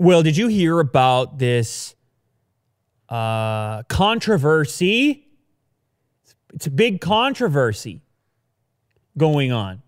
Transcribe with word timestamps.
Well, 0.00 0.22
did 0.22 0.34
you 0.34 0.48
hear 0.48 0.80
about 0.80 1.38
this 1.38 1.94
uh, 3.10 3.82
controversy? 3.82 5.28
It's, 6.22 6.34
it's 6.54 6.66
a 6.68 6.70
big 6.70 7.02
controversy 7.02 8.00
going 9.18 9.52
on. 9.52 9.82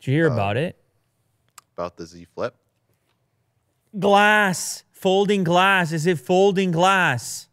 Did 0.00 0.08
you 0.08 0.12
hear 0.12 0.26
about 0.26 0.58
it? 0.58 0.76
About 1.72 1.96
the 1.96 2.04
Z 2.04 2.26
Flip. 2.34 2.54
Glass, 3.98 4.84
folding 4.90 5.42
glass. 5.42 5.92
Is 5.92 6.06
it 6.06 6.18
folding 6.18 6.70
glass? 6.70 7.48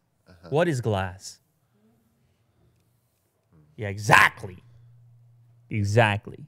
What 0.50 0.68
is 0.68 0.82
glass? 0.82 1.39
Yeah, 3.78 3.88
exactly. 3.88 4.57
Exactly. 5.70 6.48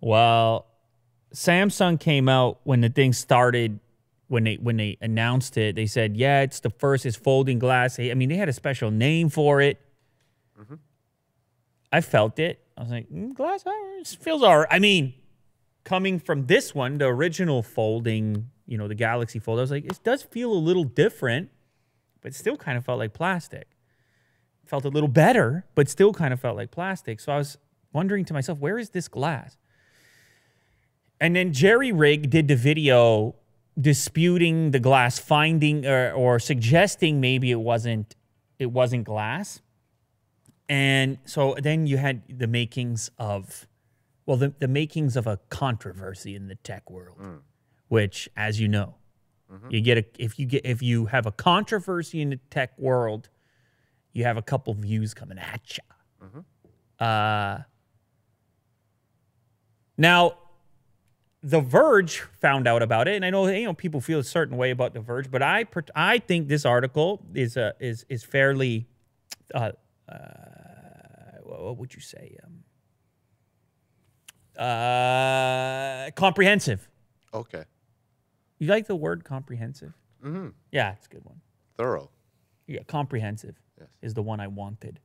Well, 0.00 0.71
Samsung 1.32 1.98
came 1.98 2.28
out 2.28 2.60
when 2.64 2.80
the 2.80 2.88
thing 2.88 3.12
started 3.12 3.80
when 4.28 4.44
they 4.44 4.54
when 4.56 4.76
they 4.76 4.96
announced 5.00 5.56
it. 5.56 5.76
They 5.76 5.86
said, 5.86 6.16
"Yeah, 6.16 6.40
it's 6.40 6.60
the 6.60 6.70
first 6.70 7.06
is 7.06 7.16
folding 7.16 7.58
glass." 7.58 7.98
I 7.98 8.14
mean, 8.14 8.28
they 8.28 8.36
had 8.36 8.48
a 8.48 8.52
special 8.52 8.90
name 8.90 9.28
for 9.28 9.60
it. 9.60 9.80
I 11.90 12.00
felt 12.00 12.38
it. 12.38 12.60
I 12.76 12.82
was 12.82 12.90
like, 12.90 13.10
mm, 13.10 13.34
"Glass 13.34 13.64
it 13.66 14.08
feels 14.20 14.42
all 14.42 14.60
right." 14.60 14.68
I 14.70 14.78
mean, 14.78 15.14
coming 15.84 16.18
from 16.18 16.46
this 16.46 16.74
one, 16.74 16.98
the 16.98 17.06
original 17.06 17.62
folding, 17.62 18.50
you 18.66 18.78
know, 18.78 18.88
the 18.88 18.94
Galaxy 18.94 19.38
Fold, 19.38 19.58
I 19.58 19.62
was 19.62 19.70
like, 19.70 19.84
it 19.84 20.00
does 20.02 20.22
feel 20.22 20.52
a 20.52 20.54
little 20.54 20.84
different, 20.84 21.50
but 22.20 22.32
it 22.32 22.34
still 22.34 22.56
kind 22.56 22.78
of 22.78 22.84
felt 22.84 22.98
like 22.98 23.12
plastic. 23.12 23.68
Felt 24.64 24.84
a 24.84 24.88
little 24.88 25.08
better, 25.08 25.66
but 25.74 25.88
still 25.88 26.12
kind 26.12 26.32
of 26.32 26.40
felt 26.40 26.56
like 26.56 26.70
plastic. 26.70 27.20
So 27.20 27.32
I 27.32 27.36
was 27.36 27.58
wondering 27.92 28.24
to 28.26 28.32
myself, 28.32 28.58
where 28.58 28.78
is 28.78 28.90
this 28.90 29.08
glass? 29.08 29.58
And 31.22 31.36
then 31.36 31.52
Jerry 31.52 31.92
Rig 31.92 32.30
did 32.30 32.48
the 32.48 32.56
video 32.56 33.36
disputing 33.80 34.72
the 34.72 34.80
glass, 34.80 35.20
finding 35.20 35.86
or, 35.86 36.10
or 36.10 36.40
suggesting 36.40 37.20
maybe 37.20 37.52
it 37.52 37.60
wasn't 37.60 38.16
it 38.58 38.72
wasn't 38.72 39.04
glass. 39.04 39.62
And 40.68 41.18
so 41.24 41.54
then 41.62 41.86
you 41.86 41.96
had 41.96 42.22
the 42.28 42.48
makings 42.48 43.08
of 43.18 43.68
well, 44.26 44.36
the, 44.36 44.52
the 44.58 44.66
makings 44.66 45.16
of 45.16 45.28
a 45.28 45.38
controversy 45.48 46.34
in 46.34 46.48
the 46.48 46.56
tech 46.56 46.90
world, 46.90 47.18
mm. 47.20 47.38
which, 47.86 48.28
as 48.36 48.58
you 48.58 48.66
know, 48.66 48.96
mm-hmm. 49.52 49.68
you 49.70 49.80
get 49.80 49.98
a 49.98 50.04
if 50.18 50.40
you 50.40 50.46
get 50.46 50.66
if 50.66 50.82
you 50.82 51.06
have 51.06 51.26
a 51.26 51.32
controversy 51.32 52.20
in 52.20 52.30
the 52.30 52.40
tech 52.50 52.76
world, 52.76 53.28
you 54.12 54.24
have 54.24 54.36
a 54.36 54.42
couple 54.42 54.74
views 54.74 55.14
coming 55.14 55.38
at 55.38 55.78
you. 55.78 56.26
Mm-hmm. 56.26 56.40
Uh, 56.98 57.62
now, 59.96 60.32
The 61.44 61.60
Verge 61.60 62.20
found 62.40 62.68
out 62.68 62.82
about 62.82 63.08
it, 63.08 63.16
and 63.16 63.24
I 63.24 63.30
know 63.30 63.46
you 63.48 63.64
know 63.64 63.74
people 63.74 64.00
feel 64.00 64.20
a 64.20 64.24
certain 64.24 64.56
way 64.56 64.70
about 64.70 64.94
The 64.94 65.00
Verge, 65.00 65.30
but 65.30 65.42
I 65.42 65.66
I 65.94 66.18
think 66.18 66.46
this 66.48 66.64
article 66.64 67.20
is 67.34 67.56
uh, 67.56 67.72
is 67.80 68.06
is 68.08 68.22
fairly, 68.22 68.86
uh, 69.54 69.72
uh, 70.08 70.14
what 71.42 71.78
would 71.78 71.94
you 71.94 72.00
say, 72.00 72.36
um, 72.44 72.62
uh, 74.64 76.10
comprehensive. 76.14 76.88
Okay. 77.34 77.64
You 78.58 78.68
like 78.68 78.86
the 78.86 78.94
word 78.96 79.24
comprehensive? 79.24 79.92
Mm-hmm. 80.24 80.48
Yeah, 80.70 80.92
it's 80.92 81.06
a 81.06 81.10
good 81.10 81.24
one. 81.24 81.40
Thorough. 81.76 82.10
Yeah, 82.66 82.82
comprehensive 82.86 83.56
Yes. 83.78 83.88
is 84.00 84.14
the 84.14 84.22
one 84.22 84.38
I 84.38 84.46
wanted. 84.46 85.00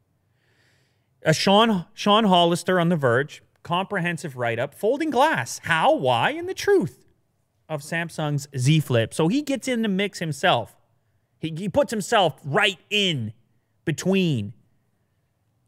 A 1.23 1.33
Sean 1.33 1.85
Sean 1.95 2.25
Hollister 2.25 2.79
on 2.79 2.89
The 2.89 2.95
Verge, 2.95 3.41
comprehensive 3.63 4.37
write 4.37 4.59
up, 4.59 4.73
folding 4.73 5.09
glass, 5.09 5.59
how, 5.63 5.93
why, 5.93 6.31
and 6.31 6.47
the 6.47 6.53
truth 6.53 7.05
of 7.69 7.81
Samsung's 7.81 8.47
Z 8.57 8.79
Flip. 8.81 9.13
So 9.13 9.27
he 9.27 9.41
gets 9.41 9.67
in 9.67 9.81
the 9.81 9.89
mix 9.89 10.19
himself. 10.19 10.75
He, 11.39 11.53
he 11.55 11.69
puts 11.69 11.91
himself 11.91 12.39
right 12.43 12.79
in 12.89 13.33
between 13.85 14.53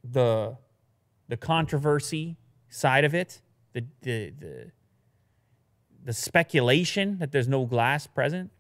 the 0.04 0.58
the 1.28 1.38
controversy 1.38 2.38
side 2.70 3.04
of 3.04 3.14
it, 3.14 3.42
the 3.74 3.86
the 4.02 4.34
the, 4.40 4.72
the 6.04 6.14
speculation 6.14 7.20
that 7.20 7.32
there's 7.32 7.48
no 7.48 7.66
glass 7.66 8.08
present, 8.08 8.52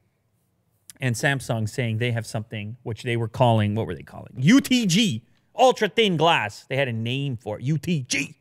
and 0.99 1.15
Samsung 1.15 1.67
saying 1.67 1.97
they 1.97 2.11
have 2.11 2.27
something 2.27 2.77
which 2.83 3.03
they 3.03 3.17
were 3.17 3.29
calling 3.29 3.73
what 3.73 3.87
were 3.87 3.95
they 3.95 4.03
calling 4.03 4.33
UTG 4.37 5.23
ultra 5.59 5.89
thin 5.89 6.17
glass. 6.17 6.65
They 6.69 6.77
had 6.77 6.87
a 6.87 6.93
name 6.93 7.37
for 7.37 7.59
it, 7.59 7.65
UTG. 7.65 8.35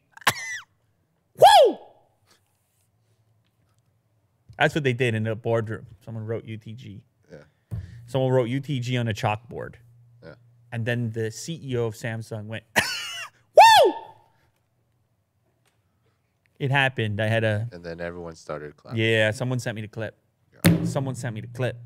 Woo! 1.38 1.78
That's 4.58 4.74
what 4.74 4.82
they 4.84 4.92
did 4.92 5.14
in 5.14 5.22
the 5.22 5.34
boardroom. 5.36 5.86
Someone 6.04 6.26
wrote 6.26 6.44
UTG. 6.46 7.00
Yeah. 7.30 7.78
Someone 8.06 8.32
wrote 8.32 8.48
UTG 8.48 8.98
on 8.98 9.06
a 9.08 9.14
chalkboard. 9.14 9.74
Yeah. 10.24 10.34
And 10.72 10.84
then 10.84 11.10
the 11.12 11.28
CEO 11.30 11.86
of 11.86 11.94
Samsung 11.94 12.46
went, 12.46 12.64
Woo! 12.76 13.94
It 16.58 16.70
happened. 16.72 17.20
I 17.20 17.26
had 17.28 17.44
a 17.44 17.68
And 17.70 17.84
then 17.84 18.00
everyone 18.00 18.34
started 18.34 18.76
clapping. 18.76 19.00
yeah, 19.00 19.30
someone 19.30 19.60
sent 19.60 19.76
me 19.76 19.82
the 19.82 19.88
clip. 19.88 20.16
Someone 20.84 21.14
sent 21.14 21.34
me 21.34 21.40
the 21.40 21.46
clip. 21.46 21.76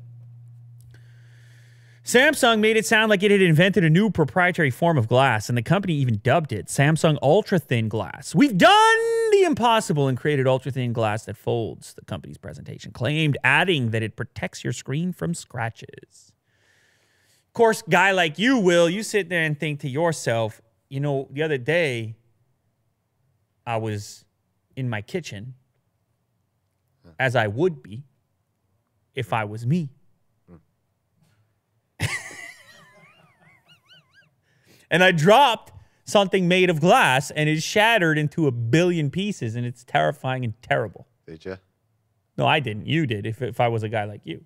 Samsung 2.03 2.59
made 2.59 2.75
it 2.75 2.85
sound 2.85 3.09
like 3.09 3.23
it 3.23 3.31
had 3.31 3.41
invented 3.41 3.85
a 3.85 3.89
new 3.89 4.09
proprietary 4.09 4.69
form 4.69 4.97
of 4.97 5.07
glass, 5.07 5.47
and 5.47 5.57
the 5.57 5.61
company 5.61 5.93
even 5.93 6.19
dubbed 6.21 6.51
it 6.51 6.67
Samsung 6.67 7.17
Ultra 7.21 7.59
Thin 7.59 7.87
Glass. 7.87 8.35
We've 8.35 8.57
done 8.57 9.31
the 9.31 9.43
impossible 9.45 10.09
and 10.09 10.17
created 10.17 10.45
ultra 10.45 10.69
thin 10.69 10.91
glass 10.91 11.25
that 11.25 11.37
folds, 11.37 11.93
the 11.93 12.03
company's 12.03 12.37
presentation 12.37 12.91
claimed, 12.91 13.37
adding 13.43 13.91
that 13.91 14.03
it 14.03 14.17
protects 14.17 14.65
your 14.65 14.73
screen 14.73 15.13
from 15.13 15.33
scratches. 15.33 16.33
Of 17.47 17.53
course, 17.53 17.81
guy 17.83 18.11
like 18.11 18.37
you, 18.37 18.59
Will, 18.59 18.89
you 18.89 19.01
sit 19.01 19.29
there 19.29 19.43
and 19.43 19.57
think 19.57 19.79
to 19.79 19.89
yourself, 19.89 20.61
you 20.89 20.99
know, 20.99 21.29
the 21.31 21.41
other 21.41 21.57
day 21.57 22.15
I 23.65 23.77
was 23.77 24.25
in 24.75 24.89
my 24.89 25.01
kitchen 25.01 25.53
as 27.17 27.35
I 27.35 27.47
would 27.47 27.81
be 27.81 28.03
if 29.15 29.31
I 29.31 29.45
was 29.45 29.65
me. 29.65 29.89
And 34.93 35.03
I 35.03 35.11
dropped 35.11 35.73
something 36.05 36.47
made 36.47 36.69
of 36.69 36.79
glass 36.79 37.31
and 37.31 37.49
it 37.49 37.61
shattered 37.63 38.17
into 38.17 38.47
a 38.47 38.51
billion 38.51 39.09
pieces 39.09 39.55
and 39.55 39.65
it's 39.65 39.83
terrifying 39.83 40.43
and 40.45 40.53
terrible. 40.61 41.07
Did 41.25 41.43
you? 41.45 41.57
No, 42.37 42.45
I 42.45 42.59
didn't. 42.59 42.85
You 42.87 43.05
did 43.05 43.25
if, 43.25 43.41
if 43.41 43.59
I 43.59 43.67
was 43.67 43.83
a 43.83 43.89
guy 43.89 44.05
like 44.05 44.21
you. 44.25 44.45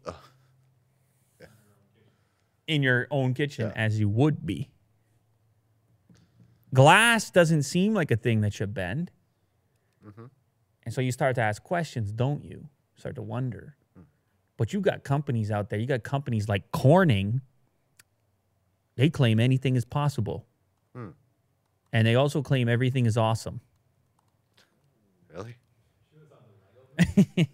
In 2.68 2.84
your 2.84 3.07
own 3.12 3.34
kitchen, 3.34 3.68
Yeah. 3.68 3.81
as 3.81 4.00
you 4.00 4.09
would 4.09 4.46
be. 4.46 4.69
Glass 6.74 7.31
doesn't 7.31 7.63
seem 7.63 7.94
like 7.94 8.12
a 8.12 8.18
thing 8.18 8.41
that 8.41 8.53
should 8.53 8.74
bend. 8.74 9.09
Mm-hmm. 10.06 10.25
And 10.84 10.94
so 10.94 11.00
you 11.02 11.12
start 11.13 11.36
to 11.36 11.41
ask 11.41 11.63
questions, 11.63 12.12
don't 12.12 12.44
you? 12.44 12.68
Start 12.96 13.16
to 13.16 13.22
wonder. 13.22 13.75
But 14.57 14.74
you 14.74 14.81
got 14.81 15.03
companies 15.03 15.52
out 15.52 15.69
there, 15.69 15.80
you 15.80 15.86
got 15.86 16.03
companies 16.03 16.50
like 16.50 16.72
Corning, 16.72 17.41
they 18.97 19.09
claim 19.09 19.40
anything 19.40 19.75
is 19.78 19.85
possible. 19.85 20.46
And 21.94 22.06
they 22.06 22.16
also 22.16 22.41
claim 22.41 22.68
everything 22.68 23.06
is 23.06 23.16
awesome. 23.16 23.62
Really? 25.34 25.56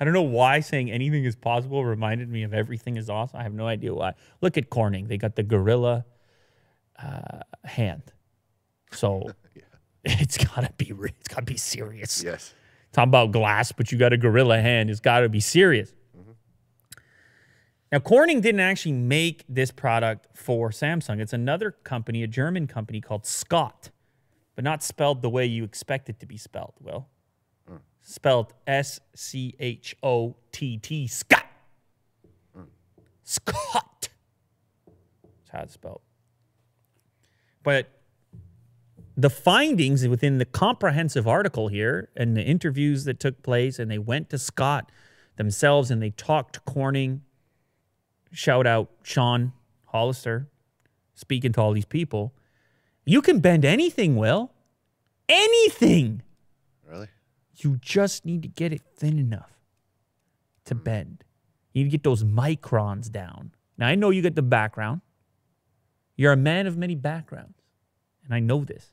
I 0.00 0.04
don't 0.04 0.12
know 0.12 0.22
why 0.22 0.60
saying 0.60 0.90
anything 0.90 1.24
is 1.24 1.34
possible 1.34 1.84
reminded 1.84 2.28
me 2.28 2.44
of 2.44 2.54
everything 2.54 2.96
is 2.96 3.10
awesome. 3.10 3.40
I 3.40 3.42
have 3.42 3.52
no 3.52 3.66
idea 3.66 3.92
why. 3.92 4.14
Look 4.40 4.56
at 4.56 4.70
Corning; 4.70 5.08
they 5.08 5.18
got 5.18 5.34
the 5.34 5.42
gorilla 5.42 6.04
uh, 7.02 7.40
hand, 7.64 8.12
so 8.92 9.30
it's 10.04 10.38
gotta 10.38 10.72
be 10.76 10.92
it's 11.04 11.28
gotta 11.28 11.44
be 11.44 11.56
serious. 11.56 12.22
Yes. 12.22 12.54
Talking 12.92 13.08
about 13.08 13.32
glass, 13.32 13.72
but 13.72 13.90
you 13.90 13.98
got 13.98 14.12
a 14.12 14.16
gorilla 14.16 14.60
hand. 14.60 14.90
It's 14.90 15.00
gotta 15.00 15.28
be 15.28 15.40
serious. 15.40 15.92
Now, 17.92 17.98
Corning 17.98 18.40
didn't 18.40 18.60
actually 18.60 18.92
make 18.92 19.44
this 19.48 19.70
product 19.70 20.26
for 20.34 20.70
Samsung. 20.70 21.20
It's 21.20 21.34
another 21.34 21.70
company, 21.70 22.22
a 22.22 22.26
German 22.26 22.66
company 22.66 23.02
called 23.02 23.26
Schott, 23.26 23.90
but 24.56 24.64
not 24.64 24.82
spelled 24.82 25.20
the 25.20 25.28
way 25.28 25.44
you 25.44 25.62
expect 25.62 26.08
it 26.08 26.18
to 26.20 26.26
be 26.26 26.38
spelled. 26.38 26.72
Will 26.80 27.06
spelled 28.02 28.52
S 28.66 29.00
C 29.14 29.54
H 29.60 29.96
O 30.02 30.36
T 30.50 30.76
T 30.78 31.06
Schott. 31.06 31.46
Schott. 33.24 34.08
That's 35.24 35.50
how 35.52 35.60
it's 35.60 35.74
spelled. 35.74 36.00
But 37.62 37.88
the 39.16 39.30
findings 39.30 40.06
within 40.08 40.38
the 40.38 40.44
comprehensive 40.44 41.28
article 41.28 41.68
here 41.68 42.08
and 42.16 42.36
the 42.36 42.42
interviews 42.42 43.04
that 43.04 43.20
took 43.20 43.42
place, 43.42 43.78
and 43.78 43.90
they 43.90 43.98
went 43.98 44.30
to 44.30 44.38
Schott 44.38 44.90
themselves 45.36 45.90
and 45.90 46.02
they 46.02 46.10
talked 46.10 46.54
to 46.54 46.60
Corning. 46.60 47.22
Shout 48.32 48.66
out 48.66 48.90
Sean 49.02 49.52
Hollister 49.86 50.48
speaking 51.14 51.52
to 51.52 51.60
all 51.60 51.72
these 51.72 51.84
people. 51.84 52.32
You 53.04 53.22
can 53.22 53.40
bend 53.40 53.64
anything, 53.64 54.16
Will. 54.16 54.52
Anything. 55.28 56.22
Really? 56.86 57.08
You 57.56 57.78
just 57.80 58.24
need 58.24 58.42
to 58.42 58.48
get 58.48 58.72
it 58.72 58.82
thin 58.96 59.18
enough 59.18 59.52
to 60.64 60.72
to 60.72 60.80
bend. 60.82 61.24
You 61.72 61.84
need 61.84 61.90
to 61.90 61.96
get 61.96 62.02
those 62.02 62.24
microns 62.24 63.10
down. 63.10 63.52
Now 63.78 63.86
I 63.86 63.94
know 63.94 64.10
you 64.10 64.22
get 64.22 64.34
the 64.34 64.42
background. 64.42 65.00
You're 66.16 66.32
a 66.32 66.36
man 66.36 66.66
of 66.66 66.76
many 66.76 66.94
backgrounds, 66.94 67.58
and 68.24 68.34
I 68.34 68.40
know 68.40 68.64
this. 68.64 68.92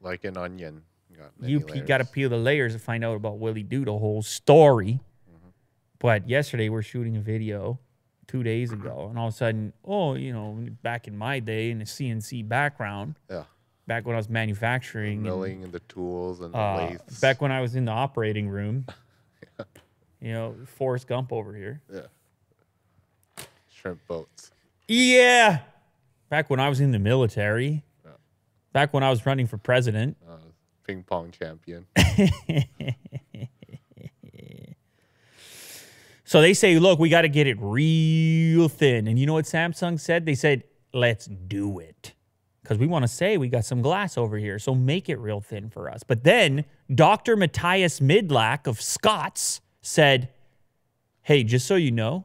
Like 0.00 0.24
an 0.24 0.36
onion. 0.36 0.82
Got 1.16 1.32
You 1.48 1.60
got 1.60 1.98
to 1.98 2.04
peel 2.04 2.30
the 2.30 2.38
layers 2.38 2.72
to 2.72 2.78
find 2.78 3.04
out 3.04 3.16
about 3.16 3.38
Willie 3.38 3.62
Do 3.62 3.84
the 3.84 3.98
whole 3.98 4.22
story. 4.22 5.00
Mm-hmm. 5.30 5.48
But 5.98 6.28
yesterday 6.28 6.68
we're 6.68 6.82
shooting 6.82 7.16
a 7.16 7.20
video 7.20 7.78
two 8.32 8.42
days 8.42 8.72
ago, 8.72 9.08
and 9.10 9.18
all 9.18 9.28
of 9.28 9.34
a 9.34 9.36
sudden, 9.36 9.74
oh, 9.84 10.14
you 10.14 10.32
know, 10.32 10.58
back 10.82 11.06
in 11.06 11.14
my 11.16 11.38
day 11.38 11.70
in 11.70 11.78
the 11.78 11.84
CNC 11.84 12.48
background, 12.48 13.14
Yeah. 13.28 13.44
back 13.86 14.06
when 14.06 14.14
I 14.14 14.16
was 14.16 14.30
manufacturing, 14.30 15.16
and, 15.18 15.22
Milling 15.22 15.62
and 15.64 15.70
the 15.70 15.80
tools 15.80 16.40
and 16.40 16.54
the 16.54 16.58
uh, 16.58 16.76
lathes. 16.76 17.20
back 17.20 17.42
when 17.42 17.52
I 17.52 17.60
was 17.60 17.76
in 17.76 17.84
the 17.84 17.92
operating 17.92 18.48
room, 18.48 18.86
you 20.22 20.32
know, 20.32 20.54
Forrest 20.64 21.06
Gump 21.06 21.30
over 21.30 21.54
here. 21.54 21.82
yeah. 21.92 22.06
Shrimp 23.68 24.00
boats. 24.06 24.50
Yeah. 24.88 25.60
Back 26.30 26.48
when 26.48 26.58
I 26.60 26.68
was 26.70 26.80
in 26.80 26.92
the 26.92 26.98
military. 26.98 27.82
Back 28.72 28.94
when 28.94 29.02
I 29.02 29.10
was 29.10 29.26
running 29.26 29.46
for 29.46 29.58
president. 29.58 30.16
Uh, 30.26 30.36
ping 30.86 31.02
pong 31.02 31.30
champion. 31.32 31.84
So 36.32 36.40
they 36.40 36.54
say, 36.54 36.78
look, 36.78 36.98
we 36.98 37.10
got 37.10 37.22
to 37.22 37.28
get 37.28 37.46
it 37.46 37.58
real 37.60 38.66
thin. 38.66 39.06
And 39.06 39.18
you 39.18 39.26
know 39.26 39.34
what 39.34 39.44
Samsung 39.44 40.00
said? 40.00 40.24
They 40.24 40.34
said, 40.34 40.64
let's 40.94 41.26
do 41.26 41.78
it. 41.78 42.14
Because 42.62 42.78
we 42.78 42.86
want 42.86 43.02
to 43.02 43.08
say 43.08 43.36
we 43.36 43.48
got 43.48 43.66
some 43.66 43.82
glass 43.82 44.16
over 44.16 44.38
here. 44.38 44.58
So 44.58 44.74
make 44.74 45.10
it 45.10 45.18
real 45.18 45.42
thin 45.42 45.68
for 45.68 45.90
us. 45.90 46.02
But 46.02 46.24
then 46.24 46.64
Dr. 46.94 47.36
Matthias 47.36 48.00
Midlack 48.00 48.66
of 48.66 48.78
Schott's 48.78 49.60
said, 49.82 50.30
hey, 51.20 51.44
just 51.44 51.66
so 51.66 51.74
you 51.74 51.90
know, 51.90 52.24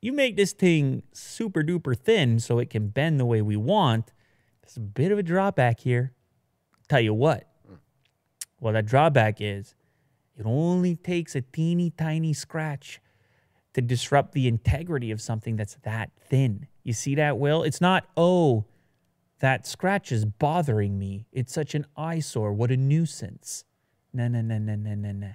you 0.00 0.12
make 0.12 0.34
this 0.34 0.50
thing 0.50 1.04
super 1.12 1.62
duper 1.62 1.96
thin 1.96 2.40
so 2.40 2.58
it 2.58 2.68
can 2.68 2.88
bend 2.88 3.20
the 3.20 3.26
way 3.26 3.42
we 3.42 3.54
want. 3.54 4.12
There's 4.62 4.76
a 4.76 4.80
bit 4.80 5.12
of 5.12 5.20
a 5.20 5.22
drawback 5.22 5.78
here. 5.78 6.14
Tell 6.88 6.98
you 6.98 7.14
what. 7.14 7.46
Well, 8.58 8.72
that 8.72 8.86
drawback 8.86 9.36
is 9.38 9.76
it 10.36 10.46
only 10.46 10.96
takes 10.96 11.36
a 11.36 11.42
teeny 11.42 11.90
tiny 11.90 12.32
scratch 12.32 13.00
to 13.74 13.80
disrupt 13.80 14.32
the 14.32 14.48
integrity 14.48 15.10
of 15.10 15.20
something 15.20 15.56
that's 15.56 15.76
that 15.82 16.10
thin. 16.18 16.66
You 16.82 16.92
see 16.92 17.14
that, 17.16 17.38
Will? 17.38 17.62
It's 17.62 17.80
not, 17.80 18.06
oh, 18.16 18.64
that 19.40 19.66
scratch 19.66 20.12
is 20.12 20.24
bothering 20.24 20.98
me. 20.98 21.26
It's 21.32 21.52
such 21.52 21.74
an 21.74 21.86
eyesore. 21.96 22.52
What 22.52 22.70
a 22.70 22.76
nuisance. 22.76 23.64
No, 24.12 24.28
no, 24.28 24.40
no, 24.40 24.58
no, 24.58 24.74
no, 24.74 24.94
no, 24.94 25.12
no. 25.12 25.32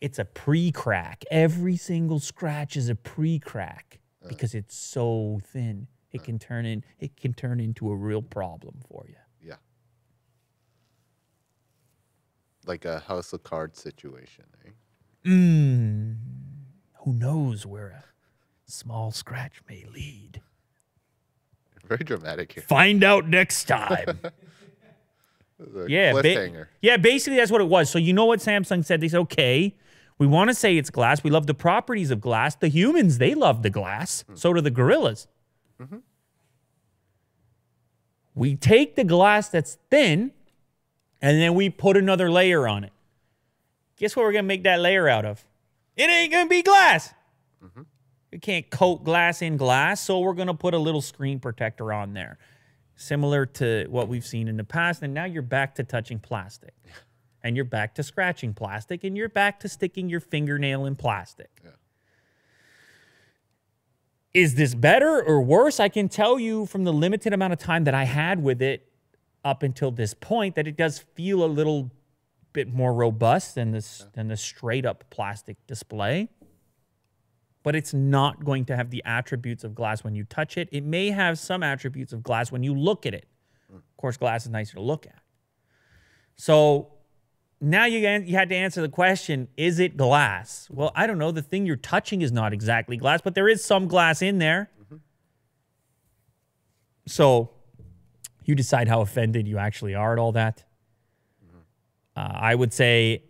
It's 0.00 0.18
a 0.18 0.24
pre 0.24 0.70
crack. 0.70 1.24
Every 1.30 1.76
single 1.76 2.20
scratch 2.20 2.76
is 2.76 2.88
a 2.90 2.94
pre 2.94 3.38
crack 3.38 4.00
because 4.28 4.54
it's 4.54 4.76
so 4.76 5.40
thin. 5.42 5.86
It 6.12 6.22
can 6.22 6.38
turn 6.38 6.64
in 6.66 6.84
it 7.00 7.16
can 7.16 7.32
turn 7.32 7.58
into 7.58 7.90
a 7.90 7.96
real 7.96 8.22
problem 8.22 8.76
for 8.88 9.06
you. 9.08 9.16
Yeah. 9.40 9.56
Like 12.66 12.84
a 12.84 13.00
house 13.00 13.32
of 13.32 13.42
cards 13.42 13.80
situation, 13.80 14.44
eh? 14.66 14.70
Mm, 15.26 16.16
who 17.04 17.12
knows 17.14 17.64
where 17.66 17.88
a 17.88 18.04
small 18.70 19.10
scratch 19.10 19.60
may 19.68 19.84
lead? 19.92 20.40
Very 21.86 22.04
dramatic 22.04 22.52
here. 22.52 22.62
Find 22.62 23.02
out 23.04 23.28
next 23.28 23.64
time. 23.64 24.20
Yeah, 25.88 26.12
ba- 26.22 26.34
yeah. 26.82 26.96
Basically, 26.96 27.36
that's 27.38 27.50
what 27.50 27.60
it 27.60 27.68
was. 27.68 27.88
So 27.88 27.98
you 27.98 28.12
know 28.12 28.24
what 28.24 28.40
Samsung 28.40 28.84
said? 28.84 29.00
They 29.00 29.08
said, 29.08 29.20
okay, 29.20 29.74
we 30.18 30.26
want 30.26 30.48
to 30.50 30.54
say 30.54 30.76
it's 30.76 30.90
glass. 30.90 31.22
We 31.22 31.30
love 31.30 31.46
the 31.46 31.54
properties 31.54 32.10
of 32.10 32.20
glass. 32.20 32.56
The 32.56 32.66
humans, 32.68 33.18
they 33.18 33.34
love 33.34 33.62
the 33.62 33.70
glass. 33.70 34.24
So 34.34 34.52
do 34.52 34.60
the 34.60 34.70
gorillas. 34.72 35.28
We 38.34 38.56
take 38.56 38.96
the 38.96 39.04
glass 39.04 39.48
that's 39.48 39.78
thin, 39.90 40.32
and 41.22 41.40
then 41.40 41.54
we 41.54 41.70
put 41.70 41.96
another 41.96 42.30
layer 42.32 42.66
on 42.66 42.82
it. 42.84 42.92
Guess 43.96 44.16
what 44.16 44.24
we're 44.24 44.32
gonna 44.32 44.42
make 44.44 44.64
that 44.64 44.80
layer 44.80 45.08
out 45.08 45.24
of? 45.24 45.44
It 45.96 46.10
ain't 46.10 46.32
gonna 46.32 46.48
be 46.48 46.62
glass. 46.62 47.12
Mm-hmm. 47.64 47.82
You 48.32 48.40
can't 48.40 48.68
coat 48.70 49.04
glass 49.04 49.42
in 49.42 49.56
glass, 49.56 50.00
so 50.00 50.18
we're 50.18 50.34
gonna 50.34 50.54
put 50.54 50.74
a 50.74 50.78
little 50.78 51.00
screen 51.00 51.38
protector 51.38 51.92
on 51.92 52.14
there, 52.14 52.38
similar 52.96 53.46
to 53.46 53.86
what 53.88 54.08
we've 54.08 54.26
seen 54.26 54.48
in 54.48 54.56
the 54.56 54.64
past. 54.64 55.02
And 55.02 55.14
now 55.14 55.24
you're 55.24 55.42
back 55.42 55.76
to 55.76 55.84
touching 55.84 56.18
plastic, 56.18 56.74
and 57.42 57.54
you're 57.54 57.64
back 57.64 57.94
to 57.94 58.02
scratching 58.02 58.52
plastic, 58.52 59.04
and 59.04 59.16
you're 59.16 59.28
back 59.28 59.60
to 59.60 59.68
sticking 59.68 60.08
your 60.08 60.20
fingernail 60.20 60.84
in 60.86 60.96
plastic. 60.96 61.50
Yeah. 61.62 61.70
Is 64.34 64.56
this 64.56 64.74
better 64.74 65.22
or 65.22 65.40
worse? 65.40 65.78
I 65.78 65.88
can 65.88 66.08
tell 66.08 66.40
you 66.40 66.66
from 66.66 66.82
the 66.82 66.92
limited 66.92 67.32
amount 67.32 67.52
of 67.52 67.60
time 67.60 67.84
that 67.84 67.94
I 67.94 68.02
had 68.02 68.42
with 68.42 68.60
it 68.60 68.90
up 69.44 69.62
until 69.62 69.92
this 69.92 70.12
point 70.12 70.56
that 70.56 70.66
it 70.66 70.76
does 70.76 70.98
feel 70.98 71.44
a 71.44 71.46
little 71.46 71.92
bit 72.54 72.72
more 72.72 72.94
robust 72.94 73.54
than 73.54 73.72
this 73.72 74.06
than 74.14 74.28
the 74.28 74.36
straight 74.36 74.86
up 74.86 75.04
plastic 75.10 75.58
display. 75.66 76.30
But 77.62 77.76
it's 77.76 77.92
not 77.92 78.44
going 78.44 78.64
to 78.66 78.76
have 78.76 78.90
the 78.90 79.02
attributes 79.04 79.64
of 79.64 79.74
glass 79.74 80.04
when 80.04 80.14
you 80.14 80.24
touch 80.24 80.56
it. 80.56 80.68
It 80.72 80.84
may 80.84 81.10
have 81.10 81.38
some 81.38 81.62
attributes 81.62 82.12
of 82.12 82.22
glass 82.22 82.50
when 82.50 82.62
you 82.62 82.74
look 82.74 83.04
at 83.04 83.14
it. 83.14 83.26
Hmm. 83.68 83.76
Of 83.76 83.96
course, 83.98 84.16
glass 84.16 84.44
is 84.46 84.50
nicer 84.50 84.74
to 84.74 84.82
look 84.82 85.06
at. 85.06 85.20
So 86.36 86.92
now 87.60 87.86
you, 87.86 87.98
you 87.98 88.36
had 88.36 88.48
to 88.50 88.54
answer 88.54 88.80
the 88.80 88.88
question 88.88 89.48
is 89.56 89.78
it 89.78 89.96
glass? 89.96 90.68
Well, 90.70 90.92
I 90.94 91.06
don't 91.06 91.18
know. 91.18 91.32
The 91.32 91.42
thing 91.42 91.66
you're 91.66 91.76
touching 91.76 92.22
is 92.22 92.32
not 92.32 92.52
exactly 92.52 92.96
glass, 92.96 93.20
but 93.22 93.34
there 93.34 93.48
is 93.48 93.64
some 93.64 93.88
glass 93.88 94.22
in 94.22 94.38
there. 94.38 94.70
Mm-hmm. 94.82 94.96
So 97.06 97.50
you 98.44 98.54
decide 98.54 98.88
how 98.88 99.00
offended 99.00 99.48
you 99.48 99.58
actually 99.58 99.94
are 99.94 100.12
at 100.12 100.18
all 100.18 100.32
that. 100.32 100.64
Uh, 102.16 102.32
I 102.32 102.54
would 102.54 102.72
say, 102.72 103.22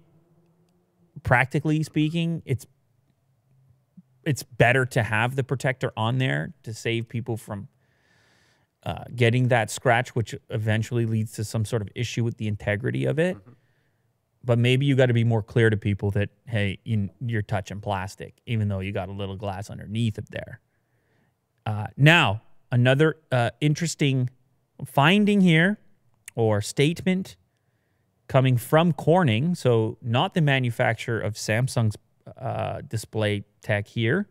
practically 1.22 1.82
speaking, 1.82 2.42
it's 2.44 2.66
it's 4.24 4.42
better 4.42 4.86
to 4.86 5.02
have 5.02 5.36
the 5.36 5.44
protector 5.44 5.92
on 5.96 6.18
there 6.18 6.54
to 6.62 6.72
save 6.72 7.08
people 7.08 7.36
from 7.36 7.68
uh, 8.84 9.04
getting 9.14 9.48
that 9.48 9.70
scratch, 9.70 10.14
which 10.14 10.34
eventually 10.50 11.06
leads 11.06 11.32
to 11.32 11.44
some 11.44 11.64
sort 11.64 11.82
of 11.82 11.88
issue 11.94 12.24
with 12.24 12.36
the 12.36 12.46
integrity 12.46 13.04
of 13.04 13.18
it. 13.18 13.36
But 14.42 14.58
maybe 14.58 14.84
you 14.84 14.94
got 14.94 15.06
to 15.06 15.14
be 15.14 15.24
more 15.24 15.42
clear 15.42 15.70
to 15.70 15.76
people 15.76 16.10
that 16.12 16.28
hey, 16.46 16.78
you, 16.84 17.08
you're 17.20 17.42
touching 17.42 17.80
plastic, 17.80 18.34
even 18.46 18.68
though 18.68 18.80
you 18.80 18.92
got 18.92 19.08
a 19.08 19.12
little 19.12 19.36
glass 19.36 19.70
underneath 19.70 20.18
it 20.18 20.30
there. 20.30 20.60
Uh, 21.64 21.86
now, 21.96 22.42
another 22.70 23.16
uh, 23.32 23.50
interesting 23.60 24.28
finding 24.84 25.40
here 25.40 25.78
or 26.34 26.60
statement 26.60 27.36
coming 28.28 28.56
from 28.56 28.92
Corning, 28.92 29.54
so 29.54 29.98
not 30.02 30.34
the 30.34 30.40
manufacturer 30.40 31.20
of 31.20 31.34
Samsung's 31.34 31.96
uh, 32.38 32.80
display 32.82 33.44
tech 33.62 33.86
here, 33.86 34.28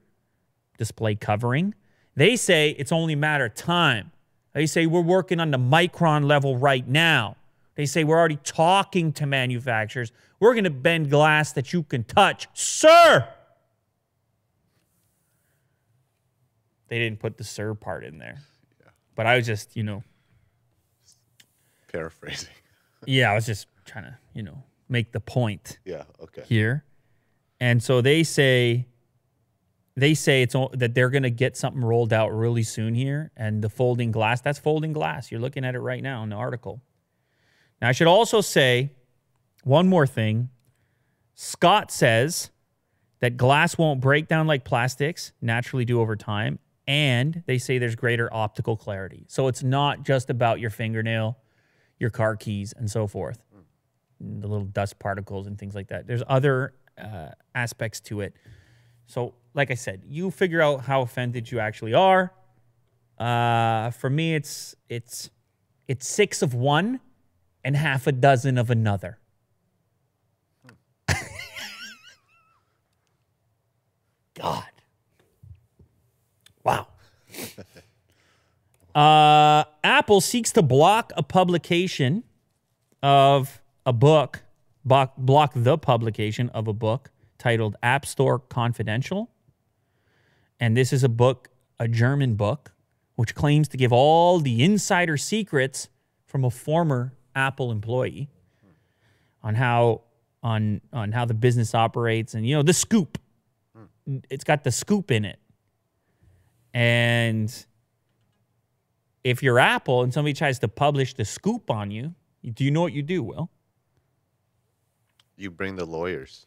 display 0.78 1.16
covering. 1.16 1.74
They 2.16 2.36
say 2.36 2.72
it's 2.72 2.92
only 2.92 3.14
a 3.14 3.18
matter 3.18 3.46
of 3.46 3.56
time. 3.56 4.12
They 4.54 4.66
say 4.66 4.86
we're 4.86 5.02
working 5.02 5.40
on 5.40 5.52
the 5.52 5.58
micron 5.58 6.26
level 6.26 6.58
right 6.58 6.88
now. 6.88 7.38
They 7.76 7.86
say 7.86 8.04
we're 8.04 8.20
already 8.20 8.38
talking 8.44 9.12
to 9.14 9.26
manufacturers. 9.26 10.12
We're 10.40 10.54
going 10.54 10.66
to 10.66 10.70
bend 10.70 11.10
glass 11.10 11.54
that 11.54 11.74
you 11.74 11.84
can 11.84 12.04
touch. 12.04 12.48
Sir! 12.54 13.28
They 16.88 17.00
didn't 17.00 17.20
put 17.20 17.38
the 17.38 17.44
sir 17.44 17.74
part 17.74 18.04
in 18.04 18.20
there. 18.20 18.38
But 19.16 19.26
I 19.26 19.38
was 19.38 19.48
just, 19.48 19.76
you 19.76 19.84
know, 19.84 20.04
Paraphrasing. 21.92 22.50
yeah, 23.06 23.32
I 23.32 23.36
was 23.36 23.46
just 23.46 23.68
trying 23.86 24.06
to, 24.06 24.18
you 24.34 24.44
know, 24.44 24.64
make 24.90 25.12
the 25.12 25.20
point 25.20 25.80
Yeah. 25.86 26.04
Okay. 26.22 26.44
here. 26.46 26.84
And 27.60 27.82
so 27.82 28.02
they 28.02 28.24
say 28.24 28.88
they 29.96 30.16
say 30.16 30.42
it's 30.42 30.56
o- 30.56 30.72
that 30.74 30.96
they're 30.96 31.10
going 31.12 31.22
to 31.24 31.30
get 31.30 31.56
something 31.56 31.84
rolled 31.84 32.12
out 32.12 32.30
really 32.30 32.64
soon 32.64 32.96
here 32.96 33.32
and 33.38 33.64
the 33.64 33.70
folding 33.70 34.12
glass, 34.12 34.42
that's 34.42 34.58
folding 34.58 34.92
glass. 34.92 35.32
You're 35.32 35.40
looking 35.40 35.64
at 35.64 35.76
it 35.76 35.80
right 35.80 36.02
now 36.02 36.24
in 36.24 36.30
the 36.30 36.36
article. 36.36 36.82
Now 37.80 37.90
I 37.90 37.92
should 37.92 38.08
also 38.08 38.42
say 38.42 38.92
one 39.64 39.88
more 39.88 40.08
thing. 40.08 40.50
Schott 41.36 41.92
says 41.92 42.50
that 43.20 43.38
glass 43.38 43.78
won't 43.78 44.02
break 44.02 44.28
down 44.28 44.48
like 44.48 44.64
plastics 44.66 45.32
naturally 45.42 45.86
do 45.86 46.02
over 46.02 46.16
time 46.16 46.58
and 46.88 47.44
they 47.46 47.58
say 47.60 47.78
there's 47.78 47.96
greater 47.96 48.34
optical 48.34 48.76
clarity. 48.76 49.26
So 49.30 49.48
it's 49.48 49.64
not 49.64 50.04
just 50.04 50.30
about 50.30 50.60
your 50.60 50.70
fingernail, 50.72 51.38
your 52.00 52.10
car 52.10 52.36
keys 52.36 52.74
and 52.76 52.90
so 52.90 53.06
forth 53.08 53.40
the 54.20 54.48
little 54.48 54.66
dust 54.66 55.00
particles 55.00 55.48
and 55.48 55.58
things 55.58 55.76
like 55.76 55.88
that. 55.88 56.08
There's 56.08 56.24
other 56.28 56.74
uh, 56.98 57.30
aspects 57.56 58.00
to 58.02 58.22
it. 58.22 58.34
So, 59.08 59.34
like 59.54 59.72
I 59.72 59.76
said, 59.76 60.04
you 60.08 60.32
figure 60.32 60.62
out 60.62 60.82
how 60.82 61.02
offended 61.02 61.52
you 61.52 61.60
actually 61.60 61.94
are. 61.94 62.34
Uh, 63.18 63.92
for 63.92 64.10
me, 64.10 64.36
it's 64.36 64.76
it's 64.90 65.30
it's 65.88 66.08
six 66.08 66.42
of 66.42 66.54
one 66.54 67.00
and 67.64 67.76
half 67.76 68.08
a 68.08 68.12
dozen 68.12 68.58
of 68.58 68.70
another. 68.70 69.20
God. 74.36 74.64
Wow. 76.64 76.88
uh, 78.96 79.66
Apple 79.84 80.22
seeks 80.22 80.52
to 80.54 80.62
block 80.62 81.12
a 81.16 81.24
publication 81.24 82.24
of 83.02 83.62
a 83.86 83.94
book, 83.94 84.44
block, 84.86 85.52
the 85.56 85.78
publication 85.78 86.50
of 86.50 86.68
a 86.68 86.74
book 86.74 87.12
titled 87.38 87.76
App 87.84 88.06
Store 88.06 88.40
Confidential. 88.40 89.30
And 90.60 90.78
this 90.78 90.94
is 90.94 91.04
a 91.04 91.10
book, 91.10 91.50
a 91.80 91.88
German 91.88 92.36
book, 92.36 92.72
which 93.16 93.36
claims 93.36 93.68
to 93.70 93.78
give 93.78 93.92
all 93.92 94.40
the 94.40 94.64
insider 94.64 95.18
secrets 95.18 95.90
from 96.26 96.46
a 96.46 96.50
former 96.50 97.14
Apple 97.36 97.72
employee 97.72 98.30
on 99.42 99.56
how 99.56 100.02
on 100.42 100.82
on 100.92 101.12
how 101.12 101.26
the 101.26 101.34
business 101.34 101.74
operates 101.76 102.34
and 102.34 102.48
you 102.48 102.56
know 102.56 102.64
the 102.64 102.74
scoop. 102.74 103.18
It's 104.30 104.44
got 104.44 104.64
the 104.64 104.72
scoop 104.72 105.12
in 105.12 105.26
it. 105.26 105.40
And 106.74 107.54
if 109.24 109.42
you're 109.42 109.60
Apple 109.60 110.04
and 110.04 110.14
somebody 110.14 110.34
tries 110.34 110.60
to 110.60 110.68
publish 110.68 111.14
the 111.14 111.24
scoop 111.26 111.70
on 111.70 111.92
you, 111.92 112.14
do 112.54 112.64
you 112.64 112.72
know 112.72 112.82
what 112.82 112.94
you 112.94 113.02
do, 113.02 113.24
Will? 113.24 113.50
You 115.38 115.52
bring 115.52 115.76
the 115.76 115.86
lawyers. 115.86 116.46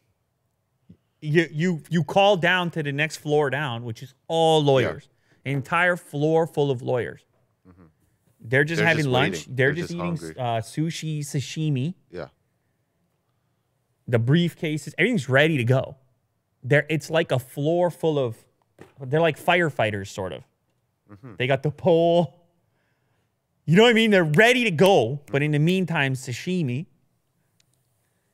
You 1.20 1.46
you 1.50 1.82
you 1.88 2.04
call 2.04 2.36
down 2.36 2.70
to 2.72 2.82
the 2.82 2.92
next 2.92 3.16
floor 3.16 3.50
down, 3.50 3.84
which 3.84 4.02
is 4.02 4.14
all 4.28 4.62
lawyers. 4.62 5.08
An 5.44 5.52
entire 5.52 5.96
floor 5.96 6.46
full 6.46 6.70
of 6.70 6.82
lawyers. 6.82 7.22
They're 8.40 8.62
just 8.64 8.78
They're 8.78 8.86
having 8.86 9.04
just 9.04 9.12
lunch. 9.12 9.46
They're, 9.46 9.54
They're 9.56 9.72
just, 9.72 9.90
just 9.96 10.22
eating 10.22 10.38
uh, 10.40 10.60
sushi, 10.60 11.20
sashimi. 11.20 11.94
Yeah. 12.12 12.28
the 14.06 14.18
briefcases, 14.20 14.94
everything's 14.98 15.28
ready 15.28 15.56
to 15.56 15.64
go. 15.64 15.96
There, 16.62 16.86
it's 16.88 17.10
like 17.10 17.32
a 17.32 17.38
floor 17.40 17.90
full 17.90 18.18
of. 18.18 18.36
They're 19.00 19.20
like 19.20 19.38
firefighters, 19.42 20.08
sort 20.08 20.32
of. 20.32 20.44
They 21.38 21.46
got 21.46 21.62
the 21.62 21.70
pole. 21.70 22.34
You 23.64 23.76
know 23.76 23.82
what 23.82 23.90
I 23.90 23.94
mean? 23.94 24.10
They're 24.10 24.22
ready 24.24 24.62
to 24.64 24.70
go, 24.70 25.20
but 25.32 25.42
in 25.42 25.50
the 25.50 25.58
meantime, 25.58 26.14
sashimi. 26.14 26.86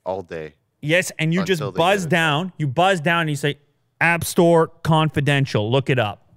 All 0.05 0.23
day. 0.23 0.55
Yes, 0.81 1.13
and 1.19 1.33
you 1.33 1.45
just 1.45 1.63
buzz 1.75 2.07
down. 2.07 2.53
You 2.57 2.67
buzz 2.67 3.01
down 3.01 3.23
and 3.23 3.31
you 3.31 3.37
say, 3.37 3.59
"App 4.01 4.25
Store 4.25 4.67
Confidential." 4.67 5.71
Look 5.71 5.89
it 5.89 5.99
up. 5.99 6.33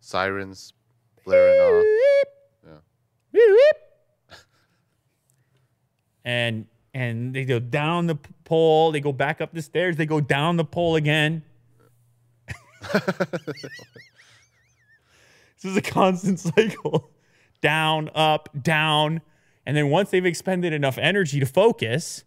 Sirens 0.00 0.72
blaring 1.24 1.60
off. 1.60 1.84
Yeah. 3.32 3.40
And 6.22 6.66
and 6.92 7.34
they 7.34 7.44
go 7.44 7.58
down 7.58 8.06
the 8.06 8.16
pole. 8.44 8.92
They 8.92 9.00
go 9.00 9.12
back 9.12 9.40
up 9.40 9.52
the 9.54 9.62
stairs. 9.62 9.96
They 9.96 10.06
go 10.06 10.20
down 10.20 10.56
the 10.56 10.64
pole 10.64 10.96
again. 10.96 11.42
this 12.92 13.24
is 15.64 15.76
a 15.76 15.82
constant 15.82 16.40
cycle. 16.40 17.10
Down, 17.60 18.10
up, 18.14 18.48
down. 18.60 19.22
And 19.66 19.76
then 19.76 19.88
once 19.88 20.10
they've 20.10 20.26
expended 20.26 20.72
enough 20.72 20.98
energy 20.98 21.38
to 21.40 21.46
focus, 21.46 22.24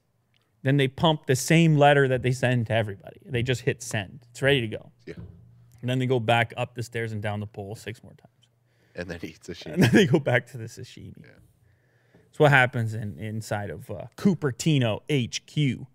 then 0.64 0.78
they 0.78 0.88
pump 0.88 1.26
the 1.28 1.36
same 1.36 1.76
letter 1.78 2.08
that 2.08 2.22
they 2.24 2.32
send 2.32 2.68
to 2.68 2.74
everybody. 2.74 3.20
They 3.26 3.44
just 3.44 3.62
hit 3.62 3.84
send. 3.84 4.26
It's 4.32 4.42
ready 4.42 4.62
to 4.62 4.68
go. 4.68 4.92
Yeah. 5.06 5.16
And 5.82 5.90
then 5.90 6.00
they 6.00 6.06
go 6.06 6.20
back 6.20 6.54
up 6.56 6.76
the 6.76 6.84
stairs 6.84 7.12
and 7.12 7.22
down 7.22 7.42
the 7.42 7.46
pole 7.46 7.76
six 7.76 8.02
more 8.02 8.14
times 8.14 8.48
And 8.96 9.10
then 9.10 9.20
eats 9.22 9.50
a 9.50 9.70
and 9.70 9.84
then 9.84 9.92
they 9.92 10.06
go 10.06 10.20
back 10.20 10.48
to 10.52 10.58
the 10.58 10.66
sashimi. 10.66 11.14
Yeah. 11.22 11.32
That's 12.34 12.40
what 12.40 12.52
happens 12.52 12.94
in, 12.94 13.20
inside 13.20 13.70
of 13.70 13.92
uh, 13.92 14.06
Cupertino 14.18 15.02
HQ. 15.12 15.86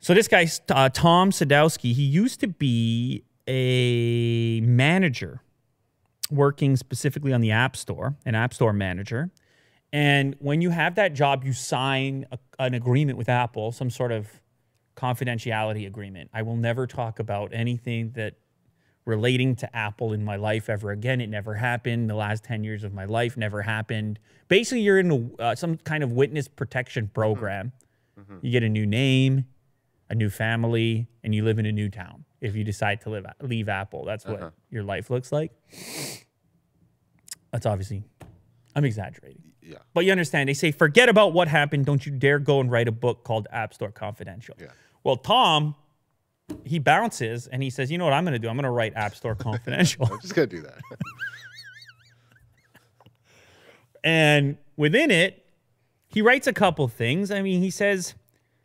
So 0.00 0.14
this 0.14 0.28
guy, 0.28 0.48
uh, 0.70 0.88
Tom 0.88 1.30
Sadowski, 1.30 1.92
he 1.92 2.02
used 2.02 2.40
to 2.40 2.48
be 2.48 3.24
a 3.46 4.60
manager 4.62 5.42
working 6.30 6.76
specifically 6.76 7.32
on 7.32 7.40
the 7.40 7.50
App 7.50 7.76
Store, 7.76 8.16
an 8.24 8.34
App 8.34 8.54
Store 8.54 8.72
manager. 8.72 9.30
And 9.92 10.36
when 10.38 10.60
you 10.60 10.70
have 10.70 10.96
that 10.96 11.14
job, 11.14 11.44
you 11.44 11.52
sign 11.52 12.26
a, 12.32 12.38
an 12.58 12.74
agreement 12.74 13.18
with 13.18 13.28
Apple, 13.28 13.72
some 13.72 13.90
sort 13.90 14.12
of 14.12 14.28
confidentiality 14.96 15.86
agreement. 15.86 16.30
I 16.32 16.42
will 16.42 16.56
never 16.56 16.86
talk 16.86 17.18
about 17.18 17.52
anything 17.52 18.12
that 18.12 18.34
relating 19.06 19.54
to 19.54 19.76
Apple 19.76 20.12
in 20.12 20.24
my 20.24 20.36
life 20.36 20.68
ever 20.68 20.90
again. 20.90 21.20
It 21.20 21.28
never 21.28 21.54
happened. 21.54 22.10
The 22.10 22.14
last 22.14 22.44
10 22.44 22.64
years 22.64 22.82
of 22.84 22.92
my 22.92 23.04
life 23.04 23.36
never 23.36 23.62
happened. 23.62 24.18
Basically, 24.48 24.80
you're 24.80 24.98
in 24.98 25.10
a, 25.38 25.42
uh, 25.42 25.54
some 25.54 25.76
kind 25.78 26.02
of 26.02 26.12
witness 26.12 26.48
protection 26.48 27.04
mm-hmm. 27.04 27.14
program. 27.14 27.72
Mm-hmm. 28.20 28.38
You 28.42 28.50
get 28.50 28.64
a 28.64 28.68
new 28.68 28.84
name, 28.84 29.46
a 30.10 30.14
new 30.14 30.28
family, 30.28 31.06
and 31.22 31.34
you 31.34 31.44
live 31.44 31.58
in 31.58 31.66
a 31.66 31.72
new 31.72 31.88
town. 31.88 32.24
If 32.40 32.54
you 32.56 32.64
decide 32.64 33.00
to 33.02 33.10
live 33.10 33.26
leave 33.40 33.68
Apple, 33.68 34.04
that's 34.04 34.26
what 34.26 34.36
uh-huh. 34.36 34.50
your 34.70 34.82
life 34.82 35.08
looks 35.08 35.32
like. 35.32 35.52
That's 37.52 37.64
obviously, 37.64 38.04
I'm 38.76 38.84
exaggerating. 38.84 39.42
Yeah. 39.62 39.78
But 39.94 40.04
you 40.04 40.12
understand, 40.12 40.48
they 40.48 40.54
say, 40.54 40.70
forget 40.70 41.08
about 41.08 41.32
what 41.32 41.48
happened. 41.48 41.86
Don't 41.86 42.06
you 42.06 42.12
dare 42.12 42.38
go 42.38 42.60
and 42.60 42.70
write 42.70 42.86
a 42.86 42.92
book 42.92 43.24
called 43.24 43.48
App 43.50 43.74
Store 43.74 43.90
Confidential. 43.90 44.54
Yeah. 44.60 44.66
Well, 45.02 45.16
Tom, 45.16 45.74
he 46.64 46.78
bounces 46.78 47.48
and 47.48 47.62
he 47.62 47.70
says, 47.70 47.90
you 47.90 47.98
know 47.98 48.04
what 48.04 48.12
I'm 48.12 48.24
going 48.24 48.34
to 48.34 48.38
do? 48.38 48.48
I'm 48.48 48.56
going 48.56 48.64
to 48.64 48.70
write 48.70 48.94
App 48.94 49.16
Store 49.16 49.34
Confidential. 49.34 50.06
I'm 50.12 50.20
just 50.20 50.34
gonna 50.34 50.46
do 50.46 50.62
that. 50.62 50.78
and 54.04 54.56
within 54.76 55.10
it, 55.10 55.44
he 56.06 56.22
writes 56.22 56.46
a 56.46 56.52
couple 56.52 56.86
things. 56.86 57.30
I 57.30 57.42
mean, 57.42 57.62
he 57.62 57.70
says, 57.70 58.14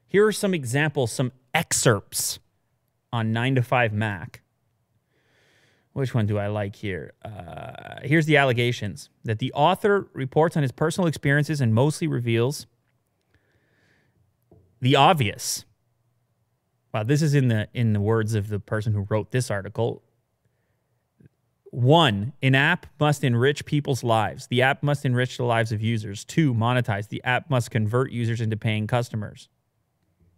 here 0.06 0.28
are 0.28 0.32
some 0.32 0.54
examples, 0.54 1.12
some 1.12 1.32
excerpts 1.54 2.40
on 3.12 3.34
9 3.34 3.56
to 3.56 3.64
5 3.64 3.94
Mac. 3.94 4.41
Which 5.94 6.14
one 6.14 6.26
do 6.26 6.38
I 6.38 6.48
like 6.48 6.76
here? 6.76 7.14
Uh, 7.24 8.00
here's 8.04 8.26
the 8.26 8.38
allegations 8.38 9.10
that 9.26 9.40
the 9.40 9.52
author 9.54 10.08
reports 10.14 10.56
on 10.56 10.64
his 10.64 10.72
personal 10.72 11.08
experiences 11.08 11.60
and 11.60 11.74
mostly 11.74 12.08
reveals 12.08 12.66
the 14.80 14.96
obvious. 14.96 15.66
Wow, 16.94 17.04
this 17.04 17.22
is 17.22 17.34
in 17.34 17.50
the 17.50 17.68
in 17.74 17.94
the 17.94 18.02
words 18.02 18.36
of 18.36 18.48
the 18.48 18.60
person 18.60 18.94
who 18.94 19.06
wrote 19.10 19.32
this 19.32 19.52
article. 19.52 20.02
One, 21.72 22.34
an 22.42 22.54
app 22.54 22.86
must 23.00 23.24
enrich 23.24 23.66
people's 23.66 24.04
lives. 24.04 24.48
The 24.48 24.62
app 24.62 24.84
must 24.84 25.06
enrich 25.06 25.38
the 25.38 25.46
lives 25.46 25.72
of 25.72 25.82
users. 25.82 26.26
Two, 26.26 26.54
monetize. 26.54 27.08
The 27.08 27.24
app 27.24 27.50
must 27.50 27.72
convert 27.72 28.12
users 28.12 28.42
into 28.42 28.58
paying 28.58 28.88
customers. 28.88 29.48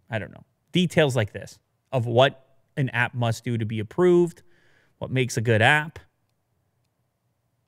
I 0.08 0.20
don't 0.20 0.30
know. 0.32 0.44
Details 0.70 1.16
like 1.16 1.32
this 1.32 1.58
of 1.92 2.06
what 2.06 2.44
an 2.76 2.88
app 2.90 3.14
must 3.14 3.44
do 3.44 3.58
to 3.58 3.64
be 3.64 3.80
approved, 3.80 4.42
what 4.98 5.10
makes 5.10 5.36
a 5.36 5.40
good 5.40 5.62
app. 5.62 5.98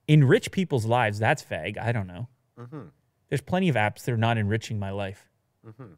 Enrich 0.09 0.53
people's 0.53 0.87
lives. 0.87 1.19
That's 1.19 1.43
vague. 1.43 1.79
I 1.79 1.93
don't 1.93 2.07
know. 2.07 2.29
Mm-hmm. 2.59 2.83
There's 3.29 3.41
plenty 3.41 3.69
of 3.69 3.77
apps 3.77 4.05
that 4.05 4.13
are 4.13 4.17
not 4.17 4.39
enriching 4.39 4.79
my 4.79 4.91
life. 4.91 5.29
Mm-hmm. 5.67 5.95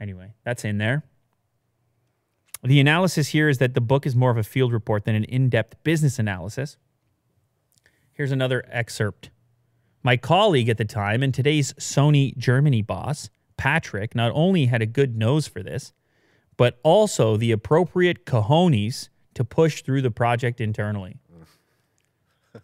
Anyway, 0.00 0.34
that's 0.44 0.64
in 0.64 0.78
there. 0.78 1.04
The 2.62 2.80
analysis 2.80 3.28
here 3.28 3.48
is 3.48 3.58
that 3.58 3.74
the 3.74 3.80
book 3.80 4.06
is 4.06 4.14
more 4.14 4.30
of 4.30 4.36
a 4.36 4.42
field 4.42 4.72
report 4.72 5.04
than 5.04 5.14
an 5.14 5.24
in 5.24 5.48
depth 5.48 5.82
business 5.84 6.18
analysis. 6.18 6.76
Here's 8.12 8.32
another 8.32 8.64
excerpt. 8.70 9.30
My 10.02 10.16
colleague 10.16 10.68
at 10.68 10.78
the 10.78 10.84
time 10.84 11.22
and 11.22 11.34
today's 11.34 11.72
Sony 11.74 12.36
Germany 12.36 12.82
boss, 12.82 13.28
Patrick, 13.56 14.14
not 14.14 14.32
only 14.34 14.66
had 14.66 14.82
a 14.82 14.86
good 14.86 15.16
nose 15.16 15.46
for 15.46 15.62
this, 15.62 15.92
but 16.56 16.78
also 16.82 17.36
the 17.36 17.52
appropriate 17.52 18.24
cojones 18.24 19.08
to 19.36 19.44
push 19.44 19.82
through 19.82 20.02
the 20.02 20.10
project 20.10 20.60
internally. 20.60 21.18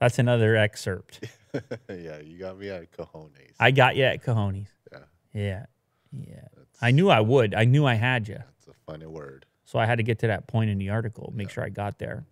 That's 0.00 0.18
another 0.18 0.56
excerpt. 0.56 1.24
yeah, 1.88 2.20
you 2.20 2.38
got 2.38 2.58
me 2.58 2.68
at 2.68 2.92
cojones. 2.92 3.30
I 3.58 3.70
got 3.70 3.96
you 3.96 4.04
at 4.04 4.22
cojones. 4.22 4.66
yeah, 4.92 4.98
Yeah. 5.32 5.66
Yeah. 6.12 6.48
I 6.80 6.92
knew 6.92 7.08
I 7.08 7.20
would. 7.20 7.54
I 7.54 7.64
knew 7.64 7.84
I 7.86 7.94
had 7.94 8.28
you. 8.28 8.38
it's 8.58 8.68
a 8.68 8.72
funny 8.86 9.06
word. 9.06 9.46
So 9.64 9.78
I 9.78 9.86
had 9.86 9.98
to 9.98 10.04
get 10.04 10.20
to 10.20 10.28
that 10.28 10.46
point 10.46 10.70
in 10.70 10.78
the 10.78 10.90
article, 10.90 11.32
make 11.34 11.50
sure 11.50 11.64
I 11.64 11.68
got 11.68 11.98
there. 11.98 12.24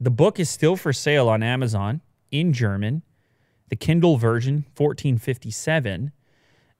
The 0.00 0.10
book 0.10 0.38
is 0.38 0.50
still 0.50 0.76
for 0.76 0.92
sale 0.92 1.28
on 1.28 1.42
Amazon 1.42 2.02
in 2.30 2.52
German. 2.52 3.02
The 3.70 3.76
Kindle 3.76 4.18
version, 4.18 4.66
1457. 4.76 6.12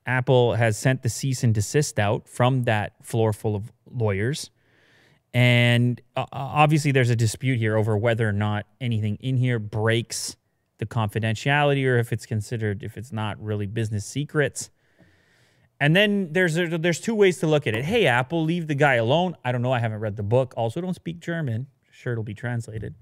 Apple 0.07 0.55
has 0.55 0.77
sent 0.77 1.03
the 1.03 1.09
cease 1.09 1.43
and 1.43 1.55
desist 1.55 1.99
out 1.99 2.29
from 2.29 2.65
that 2.65 2.93
floor 3.03 3.33
full 3.33 3.57
of 3.57 3.73
lawyers. 3.91 4.51
And 5.35 6.01
uh, 6.15 6.27
obviously, 6.33 6.93
there's 6.93 7.11
a 7.11 7.17
dispute 7.17 7.59
here 7.59 7.77
over 7.77 7.97
whether 7.97 8.27
or 8.29 8.33
not 8.33 8.67
anything 8.81 9.17
in 9.17 9.37
here 9.37 9.59
breaks 9.59 10.37
the 10.79 10.87
confidentiality 10.87 11.85
or 11.87 11.99
if 11.99 12.13
it's 12.13 12.25
considered, 12.25 12.85
if 12.85 12.97
it's 12.97 13.13
not 13.13 13.43
really 13.43 13.67
business 13.67 14.07
secrets. 14.07 14.71
And 15.81 15.95
then 15.95 16.33
there's 16.33 16.55
there's 16.55 17.01
two 17.01 17.17
ways 17.17 17.39
to 17.41 17.49
look 17.49 17.67
at 17.67 17.75
it. 17.75 17.85
Hey, 17.85 18.07
Apple, 18.07 18.45
leave 18.45 18.69
the 18.69 18.77
guy 18.77 18.95
alone. 18.95 19.37
I 19.45 19.51
don't 19.51 19.61
know. 19.61 19.73
I 19.73 19.81
haven't 19.81 19.99
read 19.99 20.17
the 20.17 20.23
book. 20.23 20.55
Also, 20.57 20.81
don't 20.81 20.95
speak 20.95 21.19
German. 21.19 21.67
Sure, 21.91 22.13
it'll 22.13 22.25
be 22.25 22.35
translated. 22.35 22.95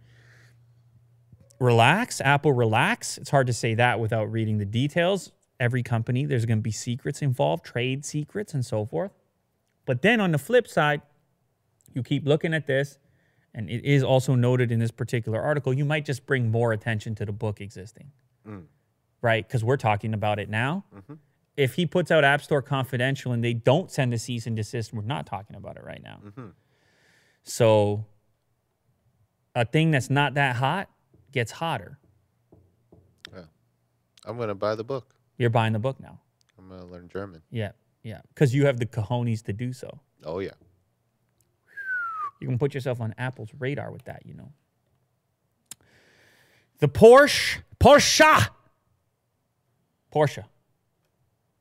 Relax, 1.60 2.20
Apple, 2.22 2.52
relax. 2.52 3.18
It's 3.18 3.30
hard 3.30 3.46
to 3.46 3.52
say 3.52 3.74
that 3.74 4.00
without 4.00 4.32
reading 4.32 4.56
the 4.56 4.64
details. 4.64 5.32
Every 5.60 5.82
company, 5.82 6.24
there's 6.24 6.44
going 6.44 6.58
to 6.58 6.62
be 6.62 6.72
secrets 6.72 7.22
involved, 7.22 7.64
trade 7.64 8.04
secrets, 8.04 8.52
and 8.52 8.64
so 8.64 8.84
forth. 8.84 9.12
But 9.84 10.02
then 10.02 10.20
on 10.20 10.32
the 10.32 10.38
flip 10.38 10.66
side, 10.66 11.02
you 11.94 12.02
keep 12.02 12.26
looking 12.26 12.54
at 12.54 12.66
this, 12.66 12.98
and 13.54 13.68
it 13.68 13.84
is 13.84 14.02
also 14.02 14.34
noted 14.34 14.72
in 14.72 14.78
this 14.78 14.90
particular 14.90 15.40
article, 15.40 15.72
you 15.72 15.84
might 15.84 16.04
just 16.04 16.26
bring 16.26 16.50
more 16.50 16.72
attention 16.72 17.14
to 17.16 17.24
the 17.24 17.32
book 17.32 17.60
existing, 17.60 18.10
mm. 18.48 18.64
right? 19.20 19.46
Because 19.46 19.62
we're 19.62 19.76
talking 19.76 20.14
about 20.14 20.38
it 20.38 20.48
now. 20.48 20.84
Mm-hmm. 20.94 21.14
If 21.56 21.74
he 21.74 21.84
puts 21.84 22.10
out 22.10 22.24
App 22.24 22.42
Store 22.42 22.62
Confidential 22.62 23.32
and 23.32 23.44
they 23.44 23.52
don't 23.52 23.90
send 23.90 24.14
a 24.14 24.18
cease 24.18 24.46
and 24.46 24.56
desist, 24.56 24.94
we're 24.94 25.02
not 25.02 25.26
talking 25.26 25.54
about 25.54 25.76
it 25.76 25.84
right 25.84 26.02
now. 26.02 26.20
Mm-hmm. 26.24 26.46
So 27.42 28.06
a 29.54 29.64
thing 29.64 29.90
that's 29.90 30.08
not 30.08 30.34
that 30.34 30.56
hot 30.56 30.88
gets 31.30 31.52
hotter. 31.52 31.98
I'm 34.24 34.38
gonna 34.38 34.54
buy 34.54 34.74
the 34.74 34.84
book. 34.84 35.14
You're 35.38 35.50
buying 35.50 35.72
the 35.72 35.78
book 35.78 35.98
now. 36.00 36.20
I'm 36.58 36.68
gonna 36.68 36.86
learn 36.86 37.08
German. 37.08 37.42
Yeah, 37.50 37.72
yeah, 38.02 38.20
because 38.28 38.54
you 38.54 38.66
have 38.66 38.78
the 38.78 38.86
cojones 38.86 39.42
to 39.44 39.52
do 39.52 39.72
so. 39.72 40.00
Oh 40.24 40.38
yeah. 40.38 40.52
You 42.42 42.48
can 42.48 42.58
put 42.58 42.74
yourself 42.74 43.00
on 43.00 43.14
Apple's 43.16 43.50
radar 43.58 43.90
with 43.90 44.04
that, 44.04 44.26
you 44.26 44.34
know. 44.34 44.52
The 46.80 46.88
Porsche, 46.88 47.58
Porsche, 47.78 48.48
Porsche. 50.12 50.44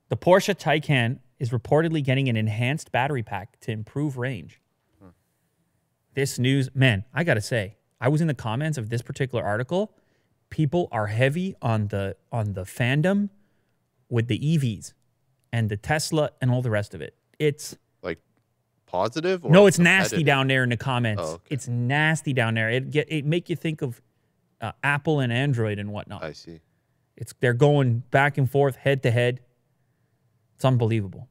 The 0.10 0.18
Porsche 0.18 0.56
Taycan 0.56 1.20
is 1.40 1.52
reportedly 1.52 2.04
getting 2.04 2.28
an 2.28 2.36
enhanced 2.36 2.92
battery 2.92 3.24
pack 3.24 3.60
to 3.62 3.72
improve 3.72 4.18
range. 4.18 4.60
Hmm. 5.00 5.10
This 6.16 6.38
news, 6.38 6.70
man, 6.74 7.06
I 7.14 7.24
gotta 7.24 7.42
say, 7.42 7.78
I 8.00 8.10
was 8.10 8.20
in 8.20 8.28
the 8.28 8.34
comments 8.34 8.78
of 8.78 8.90
this 8.90 9.02
particular 9.02 9.44
article. 9.44 9.94
People 10.50 10.90
are 10.92 11.08
heavy 11.08 11.56
on 11.62 11.88
the 11.88 12.18
on 12.32 12.54
the 12.54 12.64
fandom 12.64 13.30
with 14.10 14.28
the 14.28 14.40
EVs 14.40 14.94
and 15.54 15.70
the 15.70 15.78
Tesla 15.78 16.32
and 16.42 16.52
all 16.52 16.62
the 16.62 16.72
rest 16.72 16.94
of 16.94 17.02
it. 17.02 17.16
It's 17.40 17.78
positive? 18.92 19.46
Or 19.46 19.52
no, 19.52 19.66
it's 19.68 19.80
nasty 19.80 20.24
down 20.24 20.48
there 20.48 20.64
in 20.64 20.70
the 20.70 20.78
comments. 20.78 21.24
Oh, 21.26 21.34
okay. 21.34 21.44
It's 21.50 21.68
nasty 21.68 22.34
down 22.34 22.56
there. 22.56 22.70
It 22.70 22.92
get 22.92 23.12
it 23.12 23.26
make 23.26 23.50
you 23.50 23.56
think 23.56 23.82
of 23.82 24.02
uh, 24.60 24.74
Apple 24.84 25.20
and 25.20 25.32
Android 25.32 25.80
and 25.80 25.92
whatnot. 25.92 26.24
I 26.24 26.34
see. 26.34 26.60
It's 27.16 27.34
they're 27.40 27.54
going 27.54 28.04
back 28.12 28.38
and 28.38 28.50
forth, 28.50 28.76
head 28.76 29.04
to 29.04 29.12
head. 29.12 29.40
It's 30.56 30.66
unbelievable. 30.66 31.28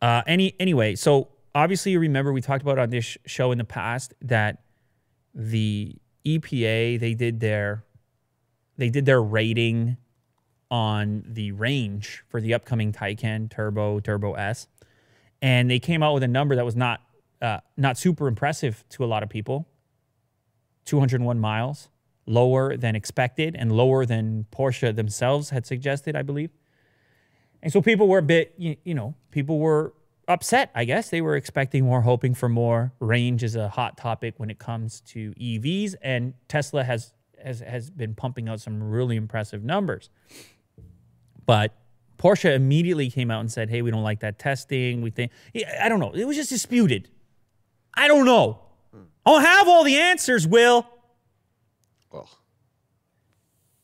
Uh, 0.00 0.22
any 0.26 0.54
anyway, 0.60 0.94
so 0.94 1.28
obviously 1.54 1.92
you 1.92 2.00
remember 2.00 2.32
we 2.32 2.40
talked 2.40 2.62
about 2.62 2.78
on 2.78 2.90
this 2.90 3.04
sh- 3.04 3.16
show 3.26 3.50
in 3.50 3.58
the 3.58 3.64
past 3.64 4.14
that 4.22 4.62
the 5.34 5.96
EPA 6.24 7.00
they 7.00 7.14
did 7.14 7.40
their 7.40 7.84
they 8.76 8.90
did 8.90 9.06
their 9.06 9.22
rating 9.22 9.96
on 10.70 11.24
the 11.26 11.50
range 11.52 12.22
for 12.28 12.40
the 12.40 12.54
upcoming 12.54 12.92
Taycan 12.92 13.50
Turbo 13.50 14.00
Turbo 14.00 14.34
S, 14.34 14.68
and 15.40 15.70
they 15.70 15.78
came 15.78 16.02
out 16.02 16.14
with 16.14 16.22
a 16.22 16.28
number 16.28 16.56
that 16.56 16.64
was 16.64 16.76
not 16.76 17.00
uh, 17.40 17.58
not 17.76 17.96
super 17.96 18.26
impressive 18.26 18.84
to 18.90 19.04
a 19.04 19.06
lot 19.06 19.22
of 19.22 19.28
people. 19.28 19.66
201 20.86 21.38
miles, 21.38 21.88
lower 22.26 22.76
than 22.76 22.96
expected 22.96 23.54
and 23.54 23.70
lower 23.70 24.06
than 24.06 24.46
Porsche 24.50 24.94
themselves 24.94 25.50
had 25.50 25.66
suggested, 25.66 26.16
I 26.16 26.22
believe. 26.22 26.50
And 27.62 27.72
so 27.72 27.82
people 27.82 28.08
were 28.08 28.18
a 28.18 28.22
bit, 28.22 28.54
you, 28.56 28.76
you 28.84 28.94
know, 28.94 29.14
people 29.30 29.58
were 29.58 29.92
upset, 30.28 30.70
I 30.74 30.84
guess. 30.84 31.10
They 31.10 31.20
were 31.20 31.36
expecting 31.36 31.84
more, 31.84 32.02
hoping 32.02 32.34
for 32.34 32.48
more. 32.48 32.92
Range 33.00 33.42
is 33.42 33.56
a 33.56 33.68
hot 33.68 33.96
topic 33.96 34.34
when 34.38 34.50
it 34.50 34.58
comes 34.58 35.00
to 35.02 35.32
EVs, 35.34 35.94
and 36.02 36.34
Tesla 36.48 36.84
has 36.84 37.12
has, 37.42 37.60
has 37.60 37.88
been 37.90 38.14
pumping 38.14 38.48
out 38.48 38.60
some 38.60 38.82
really 38.82 39.14
impressive 39.14 39.62
numbers. 39.62 40.10
But 41.46 41.72
Porsche 42.18 42.54
immediately 42.54 43.10
came 43.10 43.30
out 43.30 43.40
and 43.40 43.50
said, 43.50 43.70
"Hey, 43.70 43.80
we 43.82 43.90
don't 43.90 44.02
like 44.02 44.20
that 44.20 44.38
testing. 44.38 45.02
We 45.02 45.10
think 45.10 45.32
I 45.80 45.88
don't 45.88 46.00
know. 46.00 46.12
It 46.12 46.24
was 46.24 46.36
just 46.36 46.50
disputed. 46.50 47.08
I 47.94 48.08
don't 48.08 48.26
know. 48.26 48.60
I 49.24 49.30
don't 49.30 49.42
have 49.42 49.68
all 49.68 49.84
the 49.84 49.96
answers. 49.96 50.46
Will 50.46 50.86
Well, 52.10 52.28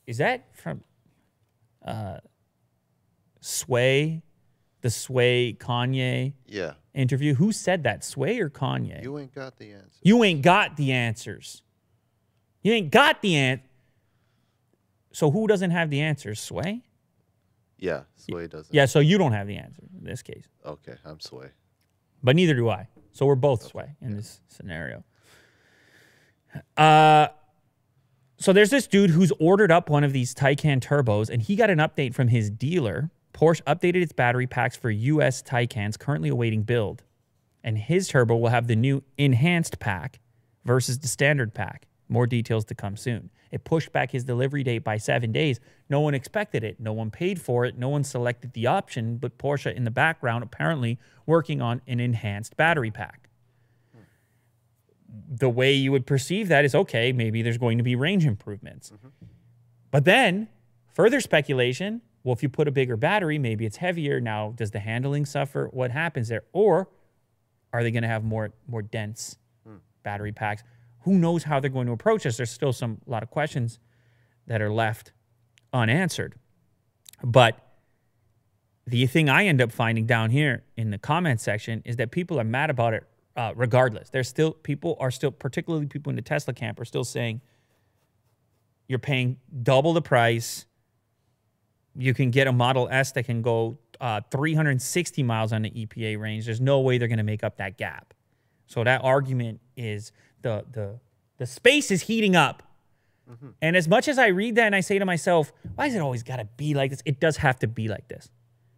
is 0.07 0.17
that 0.17 0.55
from 0.55 0.83
uh, 1.83 2.17
Sway, 3.41 4.23
the 4.81 4.89
Sway 4.89 5.53
Kanye 5.53 6.33
yeah. 6.47 6.73
interview? 6.93 7.35
Who 7.35 7.51
said 7.51 7.83
that? 7.83 8.03
Sway 8.03 8.39
or 8.39 8.49
Kanye? 8.49 9.03
You 9.03 9.17
ain't 9.19 9.33
got 9.33 9.57
the 9.57 9.71
answers. 9.71 9.99
You 10.01 10.23
ain't 10.23 10.41
got 10.41 10.77
the 10.77 10.91
answers. 10.91 11.61
You 12.63 12.73
ain't 12.73 12.91
got 12.91 13.21
the 13.21 13.35
an. 13.35 13.61
So 15.11 15.29
who 15.29 15.47
doesn't 15.47 15.71
have 15.71 15.89
the 15.89 16.01
answers? 16.01 16.39
Sway. 16.39 16.81
Yeah. 17.77 18.03
Sway 18.15 18.47
doesn't. 18.47 18.73
Yeah. 18.73 18.85
So 18.85 18.99
you 18.99 19.17
don't 19.17 19.33
have 19.33 19.47
the 19.47 19.57
answer 19.57 19.83
in 19.97 20.03
this 20.05 20.21
case. 20.21 20.47
Okay. 20.65 20.95
I'm 21.05 21.19
Sway. 21.19 21.47
but 22.23 22.35
neither 22.35 22.53
do 22.53 22.69
I. 22.69 22.87
So 23.11 23.25
we're 23.25 23.35
both 23.35 23.63
sway 23.63 23.95
in 24.01 24.15
this 24.15 24.41
scenario. 24.49 25.03
Uh, 26.75 27.27
so 28.37 28.51
there's 28.53 28.69
this 28.69 28.87
dude 28.87 29.09
who's 29.09 29.31
ordered 29.39 29.71
up 29.71 29.89
one 29.89 30.03
of 30.03 30.11
these 30.13 30.33
Taycan 30.35 30.81
turbos, 30.81 31.29
and 31.29 31.41
he 31.41 31.55
got 31.55 31.69
an 31.69 31.79
update 31.79 32.13
from 32.13 32.27
his 32.27 32.49
dealer. 32.49 33.09
Porsche 33.33 33.61
updated 33.63 34.01
its 34.01 34.11
battery 34.13 34.47
packs 34.47 34.75
for 34.75 34.89
U.S. 34.89 35.41
Taycans 35.41 35.97
currently 35.99 36.29
awaiting 36.29 36.63
build, 36.63 37.03
and 37.63 37.77
his 37.77 38.07
turbo 38.07 38.35
will 38.35 38.49
have 38.49 38.67
the 38.67 38.75
new 38.75 39.03
enhanced 39.17 39.79
pack 39.79 40.19
versus 40.65 40.99
the 40.99 41.07
standard 41.07 41.53
pack. 41.53 41.87
More 42.07 42.27
details 42.27 42.65
to 42.65 42.75
come 42.75 42.97
soon. 42.97 43.31
It 43.51 43.63
pushed 43.63 43.91
back 43.91 44.11
his 44.11 44.23
delivery 44.23 44.63
date 44.63 44.83
by 44.83 44.97
seven 44.97 45.31
days. 45.31 45.59
No 45.89 46.01
one 46.01 46.13
expected 46.13 46.63
it. 46.63 46.79
No 46.79 46.93
one 46.93 47.09
paid 47.09 47.41
for 47.41 47.65
it. 47.65 47.77
No 47.77 47.89
one 47.89 48.03
selected 48.03 48.53
the 48.53 48.67
option, 48.67 49.17
but 49.17 49.37
Porsche 49.37 49.73
in 49.73 49.83
the 49.83 49.91
background 49.91 50.43
apparently 50.43 50.99
working 51.25 51.61
on 51.61 51.81
an 51.87 51.99
enhanced 51.99 52.55
battery 52.57 52.91
pack. 52.91 53.29
The 55.29 55.49
way 55.49 55.73
you 55.73 55.91
would 55.91 56.05
perceive 56.05 56.49
that 56.49 56.65
is 56.65 56.75
okay, 56.75 57.11
maybe 57.11 57.41
there's 57.41 57.57
going 57.57 57.77
to 57.77 57.83
be 57.83 57.95
range 57.95 58.25
improvements. 58.25 58.91
Mm-hmm. 58.91 59.07
But 59.89 60.03
then 60.03 60.49
further 60.93 61.21
speculation 61.21 62.01
well, 62.25 62.33
if 62.33 62.41
you 62.41 62.49
put 62.49 62.67
a 62.67 62.71
bigger 62.71 62.97
battery, 62.97 63.37
maybe 63.37 63.67
it's 63.67 63.77
heavier. 63.77 64.19
Now, 64.19 64.51
does 64.57 64.71
the 64.71 64.79
handling 64.79 65.25
suffer? 65.27 65.69
What 65.71 65.91
happens 65.91 66.27
there? 66.27 66.41
Or 66.53 66.89
are 67.71 67.83
they 67.83 67.91
going 67.91 68.01
to 68.01 68.09
have 68.09 68.23
more 68.23 68.51
more 68.67 68.81
dense 68.81 69.37
hmm. 69.63 69.75
battery 70.01 70.31
packs? 70.31 70.63
Who 71.05 71.17
knows 71.17 71.43
how 71.43 71.59
they're 71.59 71.69
going 71.69 71.87
to 71.87 71.93
approach 71.93 72.23
this? 72.23 72.37
There's 72.37 72.51
still 72.51 72.73
some 72.73 72.99
a 73.07 73.09
lot 73.09 73.23
of 73.23 73.29
questions 73.29 73.79
that 74.47 74.61
are 74.61 74.71
left 74.71 75.11
unanswered. 75.71 76.35
But 77.23 77.59
the 78.87 79.05
thing 79.07 79.29
I 79.29 79.45
end 79.45 79.61
up 79.61 79.71
finding 79.71 80.05
down 80.05 80.31
here 80.31 80.63
in 80.75 80.89
the 80.89 80.97
comment 80.97 81.41
section 81.41 81.81
is 81.85 81.95
that 81.97 82.11
people 82.11 82.39
are 82.39 82.43
mad 82.43 82.69
about 82.69 82.93
it 82.93 83.03
uh, 83.35 83.53
regardless. 83.55 84.09
There's 84.09 84.27
still 84.27 84.51
people 84.51 84.97
are 84.99 85.11
still, 85.11 85.31
particularly 85.31 85.85
people 85.87 86.09
in 86.09 86.15
the 86.15 86.21
Tesla 86.21 86.53
camp, 86.53 86.79
are 86.79 86.85
still 86.85 87.03
saying 87.03 87.41
you're 88.87 88.99
paying 88.99 89.37
double 89.63 89.93
the 89.93 90.01
price. 90.01 90.65
You 91.95 92.13
can 92.13 92.31
get 92.31 92.47
a 92.47 92.51
Model 92.51 92.87
S 92.91 93.11
that 93.13 93.23
can 93.23 93.41
go 93.41 93.77
uh, 94.01 94.21
360 94.31 95.23
miles 95.23 95.53
on 95.53 95.61
the 95.61 95.69
EPA 95.69 96.19
range. 96.19 96.45
There's 96.45 96.61
no 96.61 96.79
way 96.79 96.97
they're 96.97 97.07
going 97.07 97.17
to 97.17 97.23
make 97.23 97.43
up 97.43 97.57
that 97.57 97.77
gap. 97.77 98.13
So 98.67 98.83
that 98.83 99.03
argument 99.03 99.61
is 99.77 100.11
the 100.45 100.63
the 100.71 100.99
the 101.37 101.45
space 101.45 101.91
is 101.91 102.03
heating 102.03 102.35
up. 102.35 102.61
And 103.59 103.75
as 103.75 103.87
much 103.87 104.07
as 104.07 104.19
I 104.19 104.27
read 104.27 104.53
that 104.55 104.67
and 104.67 104.75
I 104.75 104.81
say 104.81 104.99
to 104.99 105.05
myself, 105.05 105.51
why 105.73 105.87
is 105.87 105.95
it 105.95 105.99
always 105.99 106.21
got 106.21 106.35
to 106.35 106.45
be 106.57 106.75
like 106.75 106.91
this? 106.91 107.01
It 107.05 107.19
does 107.19 107.37
have 107.37 107.57
to 107.59 107.67
be 107.67 107.87
like 107.87 108.07
this 108.07 108.29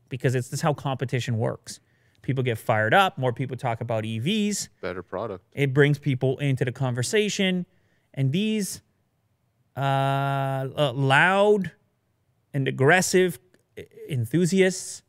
because 0.07 0.35
it's 0.35 0.47
this 0.47 0.61
how 0.61 0.73
competition 0.73 1.37
works. 1.37 1.81
People 2.21 2.45
get 2.45 2.57
fired 2.57 2.93
up, 2.93 3.17
more 3.17 3.33
people 3.33 3.57
talk 3.57 3.81
about 3.81 4.05
EVs, 4.05 4.69
Better 4.81 5.03
product. 5.03 5.43
it 5.51 5.73
brings 5.73 5.99
people 5.99 6.37
into 6.37 6.63
the 6.63 6.71
conversation 6.71 7.65
and 8.13 8.31
these 8.31 8.81
uh, 9.75 9.79
uh, 9.81 10.93
loud 10.95 11.71
and 12.53 12.69
aggressive 12.69 13.37
enthusiasts 14.09 15.03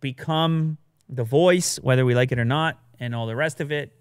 become 0.00 0.76
the 1.08 1.24
voice 1.24 1.78
whether 1.80 2.04
we 2.04 2.14
like 2.14 2.30
it 2.32 2.38
or 2.38 2.44
not 2.44 2.78
and 3.00 3.14
all 3.14 3.26
the 3.26 3.34
rest 3.36 3.62
of 3.62 3.72
it 3.72 3.92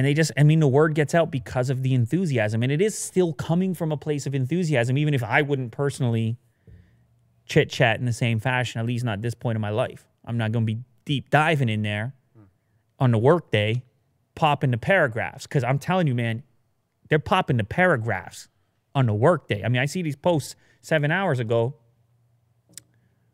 and 0.00 0.06
they 0.06 0.14
just 0.14 0.32
i 0.38 0.42
mean 0.42 0.60
the 0.60 0.66
word 0.68 0.94
gets 0.94 1.14
out 1.14 1.30
because 1.30 1.68
of 1.68 1.82
the 1.82 1.92
enthusiasm. 1.92 2.62
And 2.62 2.72
it 2.72 2.80
is 2.80 2.96
still 2.96 3.34
coming 3.34 3.74
from 3.74 3.92
a 3.92 3.98
place 3.98 4.26
of 4.26 4.34
enthusiasm 4.34 4.96
even 4.96 5.12
if 5.12 5.22
i 5.22 5.42
wouldn't 5.42 5.72
personally 5.72 6.38
chit 7.44 7.68
chat 7.68 8.00
in 8.00 8.06
the 8.06 8.12
same 8.12 8.40
fashion 8.40 8.80
at 8.80 8.86
least 8.86 9.04
not 9.04 9.14
at 9.18 9.22
this 9.22 9.34
point 9.34 9.56
in 9.56 9.60
my 9.60 9.70
life. 9.70 10.06
I'm 10.24 10.38
not 10.38 10.52
going 10.52 10.66
to 10.66 10.74
be 10.74 10.80
deep 11.04 11.28
diving 11.28 11.68
in 11.68 11.82
there 11.82 12.14
on 12.98 13.10
the 13.10 13.18
workday 13.18 13.82
popping 14.34 14.70
the 14.70 14.78
paragraphs 14.78 15.46
because 15.46 15.62
i'm 15.64 15.78
telling 15.78 16.06
you 16.06 16.14
man 16.14 16.42
they're 17.08 17.18
popping 17.18 17.58
the 17.58 17.64
paragraphs 17.64 18.48
on 18.94 19.04
the 19.06 19.14
workday 19.14 19.62
i 19.64 19.68
mean 19.68 19.82
i 19.82 19.86
see 19.86 20.00
these 20.02 20.16
posts 20.16 20.56
seven 20.80 21.10
hours 21.10 21.38
ago. 21.38 21.74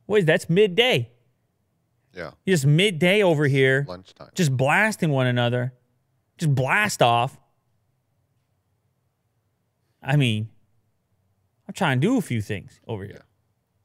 What 0.07 0.18
is 0.20 0.24
that's 0.24 0.48
midday. 0.48 1.11
Yeah. 2.14 2.31
just 2.46 2.64
midday 2.64 3.22
over 3.22 3.46
here 3.46 3.85
Lunchtime. 3.87 4.31
just 4.35 4.57
blasting 4.57 5.11
one 5.11 5.26
another, 5.26 5.74
just 6.38 6.55
blast 6.55 7.03
off. 7.03 7.38
I 10.03 10.16
mean, 10.16 10.49
I'm 11.66 11.75
trying 11.75 12.01
to 12.01 12.07
do 12.07 12.18
a 12.18 12.20
few 12.20 12.40
things 12.40 12.81
over 12.87 13.05
here. 13.05 13.25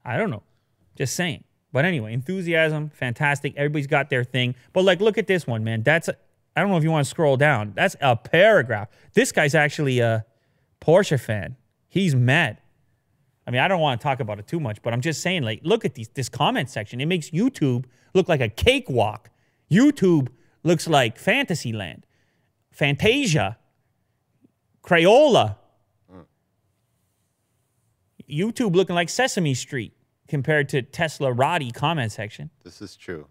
I 0.05 0.17
don't 0.17 0.29
know. 0.29 0.43
Just 0.95 1.15
saying. 1.15 1.43
But 1.73 1.85
anyway, 1.85 2.13
enthusiasm, 2.13 2.89
fantastic. 2.89 3.53
Everybody's 3.55 3.87
got 3.87 4.09
their 4.09 4.23
thing. 4.23 4.55
But 4.73 4.83
like, 4.83 4.99
look 4.99 5.17
at 5.17 5.27
this 5.27 5.47
one, 5.47 5.63
man. 5.63 5.83
That's 5.83 6.09
a, 6.09 6.15
I 6.55 6.61
don't 6.61 6.69
know 6.69 6.77
if 6.77 6.83
you 6.83 6.91
want 6.91 7.05
to 7.05 7.09
scroll 7.09 7.37
down. 7.37 7.73
That's 7.75 7.95
a 8.01 8.15
paragraph. 8.15 8.89
This 9.13 9.31
guy's 9.31 9.55
actually 9.55 9.99
a 9.99 10.25
Porsche 10.81 11.19
fan. 11.19 11.55
He's 11.87 12.13
mad. 12.13 12.57
I 13.47 13.51
mean, 13.51 13.61
I 13.61 13.67
don't 13.67 13.79
want 13.79 13.99
to 13.99 14.03
talk 14.03 14.19
about 14.19 14.39
it 14.39 14.47
too 14.47 14.59
much, 14.59 14.81
but 14.81 14.93
I'm 14.93 15.01
just 15.01 15.21
saying, 15.21 15.43
like, 15.43 15.61
look 15.63 15.85
at 15.85 15.95
these 15.95 16.09
this 16.09 16.29
comment 16.29 16.69
section. 16.69 17.01
It 17.01 17.05
makes 17.05 17.31
YouTube 17.31 17.85
look 18.13 18.29
like 18.29 18.41
a 18.41 18.49
cakewalk. 18.49 19.29
YouTube 19.69 20.27
looks 20.63 20.87
like 20.87 21.17
Fantasyland, 21.17 22.05
Fantasia, 22.71 23.57
Crayola. 24.83 25.57
YouTube 28.29 28.75
looking 28.75 28.95
like 28.95 29.09
Sesame 29.09 29.53
Street 29.53 29.91
compared 30.29 30.69
to 30.69 30.81
Teslarati 30.81 31.73
comment 31.73 32.11
section. 32.13 32.49
This 32.63 32.81
is 32.81 32.95
true. 32.95 33.27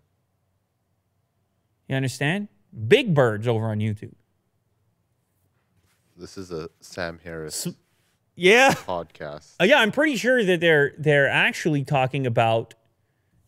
You 1.89 1.97
understand? 1.97 2.49
Big 2.87 3.15
birds 3.15 3.49
over 3.49 3.67
on 3.71 3.79
YouTube. 3.79 4.13
This 6.17 6.37
is 6.37 6.51
a 6.53 6.69
Sam 6.81 7.19
Harris 7.25 7.67
Yeah. 8.37 8.73
podcast. 8.73 9.55
Uh, 9.59 9.65
yeah, 9.65 9.79
I'm 9.79 9.91
pretty 9.91 10.17
sure 10.17 10.45
that 10.45 10.61
they're 10.61 10.93
they're 10.99 11.29
actually 11.31 11.83
talking 11.83 12.27
about 12.27 12.75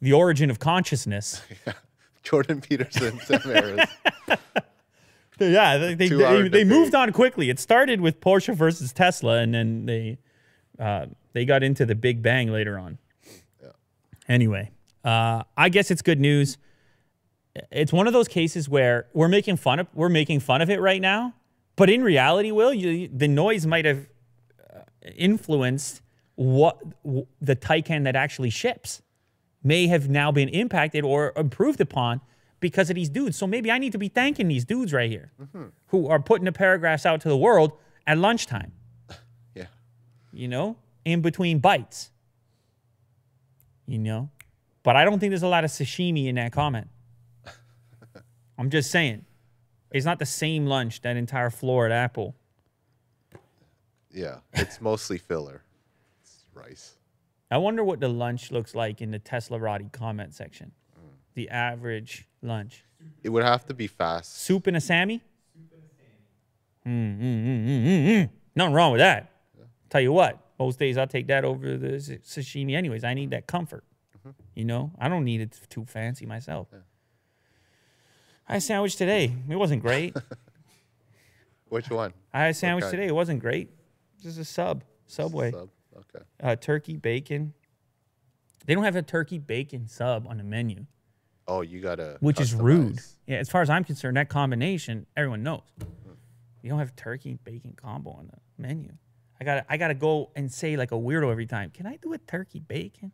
the 0.01 0.15
origin 0.15 0.49
of 0.49 0.59
consciousness. 0.59 1.43
Jordan 2.23 2.63
Peterson, 2.63 3.21
Sam 3.21 3.41
Harris. 3.41 3.91
yeah, 5.38 5.79
they 5.79 5.95
they, 5.95 6.09
they, 6.09 6.49
they 6.49 6.64
moved 6.64 6.95
on 6.95 7.12
quickly. 7.12 7.51
It 7.51 7.59
started 7.59 8.01
with 8.01 8.21
Porsche 8.21 8.55
versus 8.55 8.92
Tesla, 8.92 9.38
and 9.38 9.55
then 9.55 9.87
they 9.87 10.18
uh, 10.79 11.07
they 11.33 11.45
got 11.45 11.62
into 11.62 11.87
the 11.87 11.95
Big 11.95 12.23
Bang 12.23 12.49
later 12.49 12.79
on. 12.79 12.99
Yeah. 13.62 13.71
Anyway, 14.29 14.71
uh, 15.05 15.42
I 15.57 15.68
guess 15.68 15.90
it's 15.90 16.03
good 16.03 16.21
news. 16.21 16.59
It's 17.71 17.92
one 17.92 18.07
of 18.07 18.12
those 18.12 18.29
cases 18.29 18.68
where 18.68 19.07
we're 19.12 19.29
making 19.29 19.57
fun 19.57 19.79
of 19.79 19.88
we're 19.95 20.09
making 20.09 20.40
fun 20.40 20.62
of 20.62 20.71
it 20.71 20.81
right 20.81 21.01
now, 21.01 21.35
but 21.77 21.90
in 21.90 22.03
reality, 22.03 22.51
will 22.51 22.73
you, 22.73 23.09
the 23.09 23.29
noise 23.29 23.66
might 23.66 23.85
have 23.85 24.07
uh, 24.75 24.81
influenced 25.16 26.03
what 26.35 26.79
w- 27.05 27.27
the 27.40 27.55
Taycan 27.55 28.05
that 28.05 28.16
actually 28.16 28.51
ships 28.51 29.03
may 29.62 29.87
have 29.87 30.09
now 30.09 30.33
been 30.33 30.49
impacted 30.49 31.05
or 31.05 31.33
improved 31.37 31.81
upon 31.81 32.21
because 32.62 32.88
of 32.88 32.96
these 32.96 33.11
dudes. 33.11 33.37
So 33.37 33.46
maybe 33.46 33.70
I 33.70 33.77
need 33.77 33.92
to 33.92 33.98
be 33.98 34.09
thanking 34.09 34.48
these 34.48 34.64
dudes 34.64 34.94
right 34.94 35.11
here 35.11 35.33
mm-hmm. 35.38 35.64
who 35.88 36.09
are 36.09 36.20
putting 36.20 36.46
the 36.46 36.53
paragraphs 36.53 37.05
out 37.05 37.20
to 37.22 37.29
the 37.29 37.37
world 37.37 37.72
at 38.07 38.16
lunchtime, 38.16 38.72
Yeah. 39.55 39.66
you 40.33 40.48
know, 40.48 40.77
in 41.05 41.20
between 41.20 41.59
bites. 41.59 42.11
You 43.87 43.98
know? 43.98 44.31
But 44.83 44.96
I 44.96 45.05
don't 45.05 45.18
think 45.18 45.33
there's 45.33 45.42
a 45.42 45.48
lot 45.48 45.64
of 45.64 45.70
sashimi 45.70 46.27
in 46.29 46.37
that 46.37 46.53
comment. 46.53 46.88
I'm 48.59 48.70
just 48.70 48.90
saying. 48.90 49.27
It's 49.90 50.07
not 50.07 50.18
the 50.18 50.27
same 50.27 50.64
lunch, 50.64 51.03
that 51.03 51.18
entire 51.18 51.51
floor 51.51 51.85
at 51.85 51.92
Apple. 51.92 52.35
Yeah. 54.11 54.38
It's 54.55 54.81
mostly 54.81 55.18
filler. 55.18 55.62
It's 56.22 56.44
rice. 56.55 56.94
I 57.51 57.59
wonder 57.59 57.85
what 57.85 58.01
the 58.01 58.09
lunch 58.09 58.51
looks 58.51 58.75
like 58.75 59.03
in 59.03 59.11
the 59.11 59.18
Teslarati 59.18 59.92
comment 59.92 60.33
section. 60.33 60.72
Mm. 60.98 61.11
The 61.35 61.51
average 61.51 62.27
lunch. 62.43 62.85
It 63.23 63.29
would 63.31 63.45
have 63.45 63.65
to 63.67 63.75
be 63.75 63.87
fast. 63.87 64.43
Soup 64.43 64.67
and 64.67 64.77
a 64.77 64.81
Sammy? 64.81 65.23
Soup 65.53 65.73
and 65.73 65.83
a 65.83 66.93
Sammy. 66.93 67.19
Mm, 67.19 67.21
mm, 67.21 67.45
mm, 67.47 67.67
mm, 67.67 67.87
mm, 67.87 68.25
mm. 68.25 68.31
Nothing 68.55 68.75
wrong 68.75 68.93
with 68.93 69.01
that. 69.01 69.31
Tell 69.89 70.01
you 70.01 70.13
what, 70.13 70.39
most 70.59 70.79
days 70.79 70.97
I'll 70.97 71.07
take 71.07 71.27
that 71.27 71.45
over 71.45 71.77
the 71.77 71.89
sashimi 71.89 72.75
anyways. 72.75 73.05
I 73.05 73.15
need 73.15 73.31
that 73.31 73.47
comfort. 73.47 73.85
You 74.55 74.65
know, 74.65 74.93
I 74.99 75.09
don't 75.09 75.25
need 75.25 75.41
it 75.41 75.59
too 75.69 75.85
fancy 75.85 76.27
myself. 76.27 76.69
I 78.49 78.53
had 78.53 78.59
a 78.59 78.61
sandwich 78.61 78.97
today. 78.97 79.33
It 79.49 79.57
wasn't 79.57 79.83
great. 79.83 80.17
Which 81.69 81.91
one? 81.91 82.13
I 82.33 82.41
had 82.41 82.51
a 82.51 82.55
sandwich 82.55 82.91
today. 82.91 83.07
It 83.07 83.15
wasn't 83.15 83.41
great. 83.41 83.71
Just 84.23 84.39
a 84.39 84.45
sub, 84.45 84.85
Subway. 85.07 85.51
Sub. 85.51 85.69
Okay. 85.97 86.25
Uh, 86.43 86.57
turkey, 86.57 86.97
bacon. 86.97 87.55
They 88.67 88.75
don't 88.75 88.85
have 88.85 88.97
a 88.97 89.03
turkey 89.03 89.39
bacon 89.39 89.89
sub 89.89 90.27
on 90.29 90.39
the 90.39 90.45
menu. 90.45 90.87
Oh, 91.53 91.61
you 91.61 91.81
gotta. 91.81 92.17
which 92.21 92.41
is 92.41 92.55
rude. 92.55 92.99
Yeah, 93.27 93.37
as 93.38 93.49
far 93.51 93.62
as 93.62 93.69
I'm 93.71 93.85
concerned, 93.85 94.17
that 94.17 94.29
combination 94.29 95.07
everyone 95.17 95.43
knows. 95.43 95.62
You 96.62 96.71
don't 96.71 96.79
have 96.79 96.95
turkey 96.97 97.38
bacon 97.45 97.75
combo 97.77 98.11
on 98.12 98.29
the 98.33 98.38
menu. 98.62 98.91
I 99.41 99.45
gotta 99.45 99.65
I 99.69 99.77
gotta 99.77 99.95
go 99.95 100.31
and 100.37 100.51
say 100.53 100.77
like 100.77 100.93
a 100.93 100.95
weirdo 100.97 101.31
every 101.31 101.47
time. 101.47 101.71
Can 101.71 101.87
I 101.87 101.97
do 101.97 102.12
a 102.12 102.19
turkey 102.19 102.61
bacon? 102.61 103.12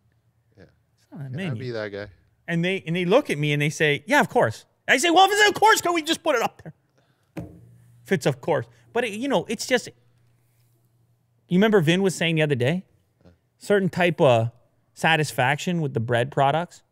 Yeah. 0.57 0.65
It's 0.97 1.07
not 1.11 1.21
on 1.25 1.33
the 1.33 1.39
Can 1.39 1.47
I 1.47 1.49
menu. 1.51 1.63
be 1.65 1.71
that 1.73 1.89
guy? 1.89 2.09
and 2.47 2.65
they 2.65 2.83
and 2.87 2.95
they 2.95 3.05
look 3.05 3.31
at 3.31 3.39
me 3.39 3.53
and 3.53 3.61
they 3.61 3.71
say, 3.71 4.03
"Yeah, 4.07 4.21
of 4.21 4.29
course." 4.29 4.65
I 4.87 4.97
say, 4.99 5.11
"Well, 5.11 5.27
if 5.27 5.33
it's 5.33 5.49
of 5.49 5.55
course, 5.55 5.81
can 5.81 5.93
we 5.95 6.03
just 6.03 6.23
put 6.23 6.35
it 6.37 6.43
up 6.43 6.63
there?" 6.63 6.73
If 8.05 8.13
it's 8.13 8.27
of 8.27 8.41
course, 8.41 8.67
but 8.93 9.05
it, 9.05 9.13
you 9.13 9.29
know, 9.29 9.45
it's 9.49 9.67
just. 9.67 9.89
You 11.49 11.57
remember 11.59 11.81
Vin 11.81 12.03
was 12.03 12.15
saying 12.15 12.37
the 12.37 12.43
other 12.43 12.55
day, 12.55 12.85
uh. 13.25 13.31
certain 13.59 13.89
type 13.89 14.21
of 14.21 14.51
satisfaction 14.95 15.81
with 15.81 15.95
the 15.95 16.01
bread 16.01 16.31
products, 16.31 16.83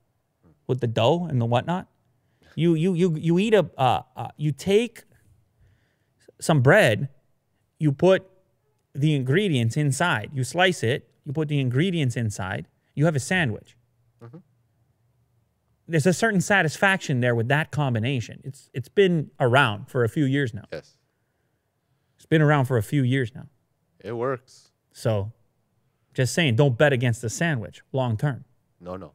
with 0.66 0.80
the 0.80 0.86
dough 0.86 1.26
and 1.28 1.40
the 1.40 1.46
whatnot. 1.46 1.88
You 2.54 2.74
you 2.74 2.94
you 2.94 3.16
you 3.16 3.38
eat 3.38 3.54
a 3.54 3.68
uh, 3.76 4.02
uh, 4.16 4.28
you 4.36 4.52
take 4.52 5.04
some 6.40 6.62
bread, 6.62 7.08
you 7.78 7.92
put 7.92 8.26
the 8.94 9.14
ingredients 9.14 9.76
inside. 9.76 10.30
You 10.32 10.44
slice 10.44 10.82
it, 10.82 11.08
you 11.24 11.32
put 11.32 11.48
the 11.48 11.60
ingredients 11.60 12.16
inside. 12.16 12.66
You 12.94 13.04
have 13.04 13.16
a 13.16 13.20
sandwich 13.20 13.76
there's 15.88 16.06
a 16.06 16.12
certain 16.12 16.40
satisfaction 16.40 17.20
there 17.20 17.34
with 17.34 17.48
that 17.48 17.70
combination. 17.70 18.40
It's 18.44 18.70
it's 18.72 18.88
been 18.88 19.30
around 19.38 19.88
for 19.88 20.04
a 20.04 20.08
few 20.08 20.24
years 20.24 20.52
now. 20.52 20.64
Yes. 20.72 20.96
It's 22.16 22.26
been 22.26 22.42
around 22.42 22.64
for 22.64 22.76
a 22.76 22.82
few 22.82 23.02
years 23.02 23.34
now. 23.34 23.46
It 24.00 24.12
works. 24.12 24.70
So 24.92 25.32
just 26.14 26.34
saying, 26.34 26.56
don't 26.56 26.76
bet 26.76 26.92
against 26.92 27.22
the 27.22 27.30
sandwich 27.30 27.82
long 27.92 28.16
term. 28.16 28.44
No, 28.80 28.96
no. 28.96 29.12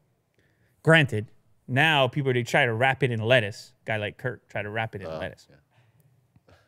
Granted, 0.84 1.31
now 1.72 2.08
people 2.08 2.34
they 2.34 2.44
try 2.44 2.66
to 2.66 2.74
wrap 2.74 3.02
it 3.04 3.12
in 3.12 3.20
lettuce. 3.22 3.74
Guy 3.86 3.98
like 3.98 4.18
Kurt 4.18 4.48
try 4.50 4.62
to 4.62 4.70
wrap 4.70 4.94
it 4.96 5.02
in 5.02 5.08
Uh, 5.08 5.18
lettuce. 5.18 5.48
yeah. 5.50 5.56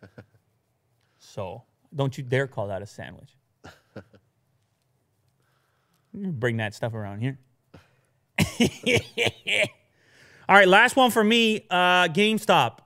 So 1.19 1.63
don't 1.95 2.15
you 2.17 2.23
dare 2.23 2.47
call 2.47 2.67
that 2.67 2.81
a 2.81 2.85
sandwich. 2.85 3.35
Bring 6.13 6.57
that 6.57 6.73
stuff 6.75 6.93
around 6.93 7.21
here. 7.21 7.39
All 10.49 10.55
right, 10.55 10.67
last 10.67 10.95
one 10.95 11.09
for 11.11 11.23
me. 11.23 11.65
Uh, 11.69 12.07
GameStop. 12.09 12.79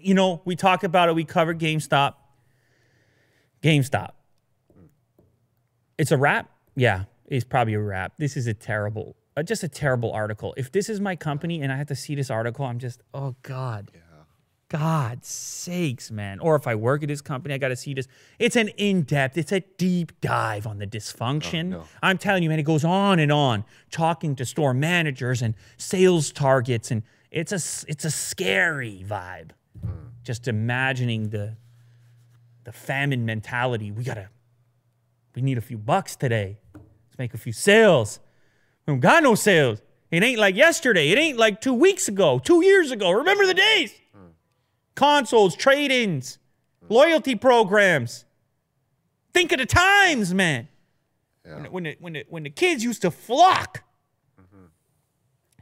You 0.00 0.14
know, 0.14 0.42
we 0.44 0.54
talked 0.54 0.84
about 0.84 1.08
it. 1.08 1.14
We 1.14 1.24
covered 1.24 1.58
GameStop. 1.58 2.14
GameStop. 3.62 4.10
It's 5.98 6.12
a 6.12 6.16
wrap. 6.16 6.50
Yeah, 6.76 7.04
it's 7.26 7.44
probably 7.44 7.74
a 7.74 7.80
wrap. 7.80 8.12
This 8.18 8.36
is 8.36 8.46
a 8.46 8.54
terrible, 8.54 9.16
uh, 9.36 9.42
just 9.42 9.62
a 9.62 9.68
terrible 9.68 10.12
article. 10.12 10.54
If 10.56 10.72
this 10.72 10.88
is 10.88 11.00
my 11.00 11.16
company 11.16 11.60
and 11.62 11.72
I 11.72 11.76
have 11.76 11.88
to 11.88 11.96
see 11.96 12.14
this 12.14 12.30
article, 12.30 12.64
I'm 12.64 12.78
just, 12.78 13.02
oh 13.12 13.36
God. 13.42 13.90
Yeah. 13.94 14.00
God's 14.68 15.28
sakes, 15.28 16.10
man. 16.10 16.40
Or 16.40 16.56
if 16.56 16.66
I 16.66 16.74
work 16.74 17.02
at 17.02 17.08
this 17.08 17.20
company, 17.20 17.54
I 17.54 17.58
got 17.58 17.68
to 17.68 17.76
see 17.76 17.94
this. 17.94 18.08
It's 18.38 18.56
an 18.56 18.68
in 18.70 19.02
depth, 19.02 19.38
it's 19.38 19.52
a 19.52 19.60
deep 19.60 20.20
dive 20.20 20.66
on 20.66 20.78
the 20.78 20.86
dysfunction. 20.86 21.66
no. 21.68 21.84
I'm 22.02 22.18
telling 22.18 22.42
you, 22.42 22.48
man, 22.48 22.58
it 22.58 22.64
goes 22.64 22.84
on 22.84 23.20
and 23.20 23.30
on, 23.30 23.64
talking 23.92 24.34
to 24.36 24.44
store 24.44 24.74
managers 24.74 25.40
and 25.40 25.54
sales 25.76 26.32
targets. 26.32 26.90
And 26.90 27.04
it's 27.30 27.52
a, 27.52 27.86
it's 27.88 28.04
a 28.04 28.10
scary 28.10 29.04
vibe. 29.06 29.50
Just 30.24 30.48
imagining 30.48 31.28
the, 31.28 31.56
the 32.64 32.72
famine 32.72 33.24
mentality. 33.24 33.92
We 33.92 34.02
got 34.02 34.14
to, 34.14 34.28
we 35.36 35.42
need 35.42 35.58
a 35.58 35.62
few 35.62 35.78
bucks 35.78 36.16
today. 36.16 36.58
Let's 36.74 37.18
make 37.18 37.34
a 37.34 37.38
few 37.38 37.52
sales. 37.52 38.18
We 38.86 38.92
don't 38.92 39.00
got 39.00 39.22
no 39.22 39.34
sales. 39.34 39.80
It 40.10 40.22
ain't 40.22 40.38
like 40.38 40.54
yesterday. 40.54 41.10
It 41.10 41.18
ain't 41.18 41.36
like 41.38 41.60
two 41.60 41.74
weeks 41.74 42.06
ago, 42.08 42.38
two 42.38 42.64
years 42.64 42.90
ago. 42.92 43.10
Remember 43.10 43.44
the 43.46 43.54
days? 43.54 43.92
Consoles, 44.94 45.54
trade 45.56 45.90
ins, 45.90 46.38
loyalty 46.88 47.34
programs. 47.34 48.24
Think 49.34 49.52
of 49.52 49.58
the 49.58 49.66
times, 49.66 50.32
man. 50.32 50.68
When, 51.42 51.64
when, 51.66 51.82
the, 51.84 51.96
when, 52.00 52.12
the, 52.14 52.24
when 52.28 52.42
the 52.44 52.50
kids 52.50 52.82
used 52.82 53.02
to 53.02 53.10
flock. 53.10 53.82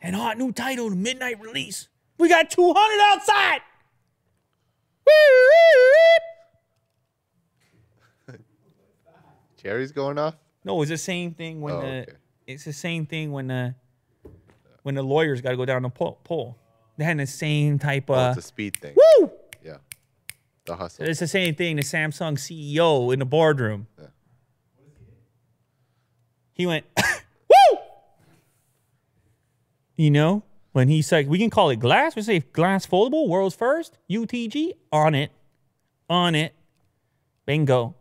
And 0.01 0.15
hot 0.15 0.37
new 0.37 0.53
title, 0.53 0.91
midnight 0.91 1.41
release. 1.41 1.89
We 2.19 2.29
got 2.29 2.51
200 2.51 3.01
outside. 3.03 3.61
Jerry's 9.57 9.93
going 9.93 10.19
off. 10.19 10.37
No, 10.63 10.81
it's 10.83 10.91
the 10.91 10.99
same 10.99 11.33
thing 11.33 11.61
when 11.63 11.75
Oh, 11.75 11.81
the 11.81 11.87
okay. 12.03 12.13
It's 12.47 12.65
the 12.65 12.73
same 12.73 13.07
thing 13.07 13.33
when 13.33 13.47
the 13.49 13.75
when 14.83 14.95
the 14.95 15.03
lawyers 15.03 15.41
got 15.41 15.51
to 15.51 15.57
go 15.57 15.65
down 15.65 15.83
the 15.83 15.89
pole. 15.89 16.19
pole. 16.25 16.57
They 16.97 17.05
had 17.05 17.19
the 17.19 17.27
same 17.27 17.79
type 17.79 18.05
Oh, 18.09 18.15
of 18.15 18.37
it's 18.37 18.45
a 18.47 18.49
speed 18.49 18.77
thing. 18.77 18.95
woo. 19.19 19.31
Yeah. 19.65 19.79
The 20.67 20.77
hustle. 20.77 21.07
It's 21.07 21.21
the 21.21 21.27
same 21.27 21.55
thing. 21.55 21.77
The 21.77 21.83
Samsung 21.83 22.35
CEO 22.39 23.13
in 23.13 23.19
the 23.19 23.25
boardroom. 23.25 23.87
Yeah. 23.99 24.07
He 26.53 26.67
went 26.67 26.85
woo. 27.49 27.79
You 29.97 30.11
know, 30.11 30.43
when 30.73 30.89
he 30.89 31.03
said 31.03 31.29
we 31.29 31.39
can 31.39 31.51
call 31.51 31.71
it 31.71 31.81
glass, 31.81 32.15
we 32.17 32.23
say 32.23 32.41
glass 32.41 32.87
foldable, 32.87 33.29
world's 33.29 33.55
first, 33.57 33.99
UTG, 34.11 34.73
on 34.93 35.15
it, 35.15 35.31
on 36.11 36.35
it, 36.35 36.55
bingo. 37.47 37.95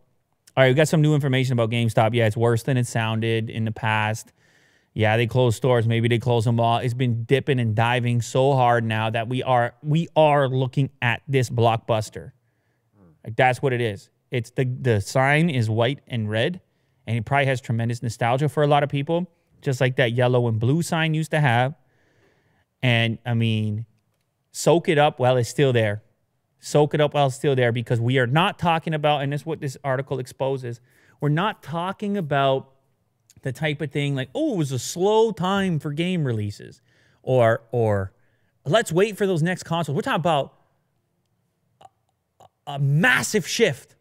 All 0.55 0.63
right, 0.63 0.69
we 0.69 0.75
got 0.75 0.87
some 0.87 1.01
new 1.01 1.15
information 1.15 1.53
about 1.53 1.71
GameStop. 1.71 2.13
Yeah, 2.13 2.27
it's 2.27 2.37
worse 2.37 2.61
than 2.61 2.77
it 2.77 2.85
sounded 2.85 3.49
in 3.49 3.65
the 3.65 3.71
past. 3.71 4.31
Yeah, 4.93 5.17
they 5.17 5.25
closed 5.25 5.57
stores. 5.57 5.87
Maybe 5.87 6.07
they 6.07 6.19
closed 6.19 6.45
them 6.45 6.59
all. 6.59 6.77
It's 6.77 6.93
been 6.93 7.23
dipping 7.23 7.59
and 7.59 7.73
diving 7.73 8.21
so 8.21 8.53
hard 8.53 8.83
now 8.83 9.09
that 9.09 9.27
we 9.27 9.41
are 9.41 9.73
we 9.81 10.07
are 10.15 10.47
looking 10.47 10.91
at 11.01 11.23
this 11.27 11.49
blockbuster. 11.49 12.33
Like 13.23 13.35
that's 13.35 13.63
what 13.63 13.73
it 13.73 13.81
is. 13.81 14.09
It's 14.29 14.51
the 14.51 14.65
the 14.65 15.01
sign 15.01 15.49
is 15.49 15.71
white 15.71 16.01
and 16.07 16.29
red, 16.29 16.61
and 17.07 17.17
it 17.17 17.25
probably 17.25 17.47
has 17.47 17.59
tremendous 17.59 18.03
nostalgia 18.03 18.47
for 18.47 18.61
a 18.61 18.67
lot 18.67 18.83
of 18.83 18.89
people, 18.89 19.27
just 19.61 19.81
like 19.81 19.95
that 19.95 20.11
yellow 20.11 20.47
and 20.47 20.59
blue 20.59 20.83
sign 20.83 21.15
used 21.15 21.31
to 21.31 21.39
have. 21.39 21.73
And 22.83 23.17
I 23.25 23.33
mean, 23.33 23.87
soak 24.51 24.87
it 24.87 24.99
up 24.99 25.19
while 25.19 25.37
it's 25.37 25.49
still 25.49 25.73
there. 25.73 26.03
Soak 26.65 26.93
it 26.93 27.01
up 27.01 27.13
while 27.13 27.27
it's 27.27 27.35
still 27.35 27.57
there 27.57 27.73
because 27.73 27.99
we 27.99 28.17
are 28.19 28.25
not 28.25 28.57
talking 28.57 28.93
about, 28.93 29.21
and 29.21 29.33
this 29.33 29.41
is 29.41 29.45
what 29.45 29.59
this 29.59 29.75
article 29.83 30.17
exposes. 30.17 30.79
We're 31.19 31.27
not 31.27 31.61
talking 31.61 32.15
about 32.15 32.69
the 33.41 33.51
type 33.51 33.81
of 33.81 33.91
thing 33.91 34.15
like, 34.15 34.29
oh, 34.33 34.53
it 34.53 34.57
was 34.57 34.71
a 34.71 34.79
slow 34.79 35.33
time 35.33 35.77
for 35.77 35.91
game 35.91 36.23
releases, 36.23 36.81
or 37.21 37.63
or 37.73 38.13
let's 38.65 38.93
wait 38.93 39.17
for 39.17 39.27
those 39.27 39.43
next 39.43 39.63
consoles. 39.63 39.93
We're 39.93 40.03
talking 40.03 40.21
about 40.21 40.53
a, 41.81 42.47
a 42.67 42.79
massive 42.79 43.45
shift 43.45 43.97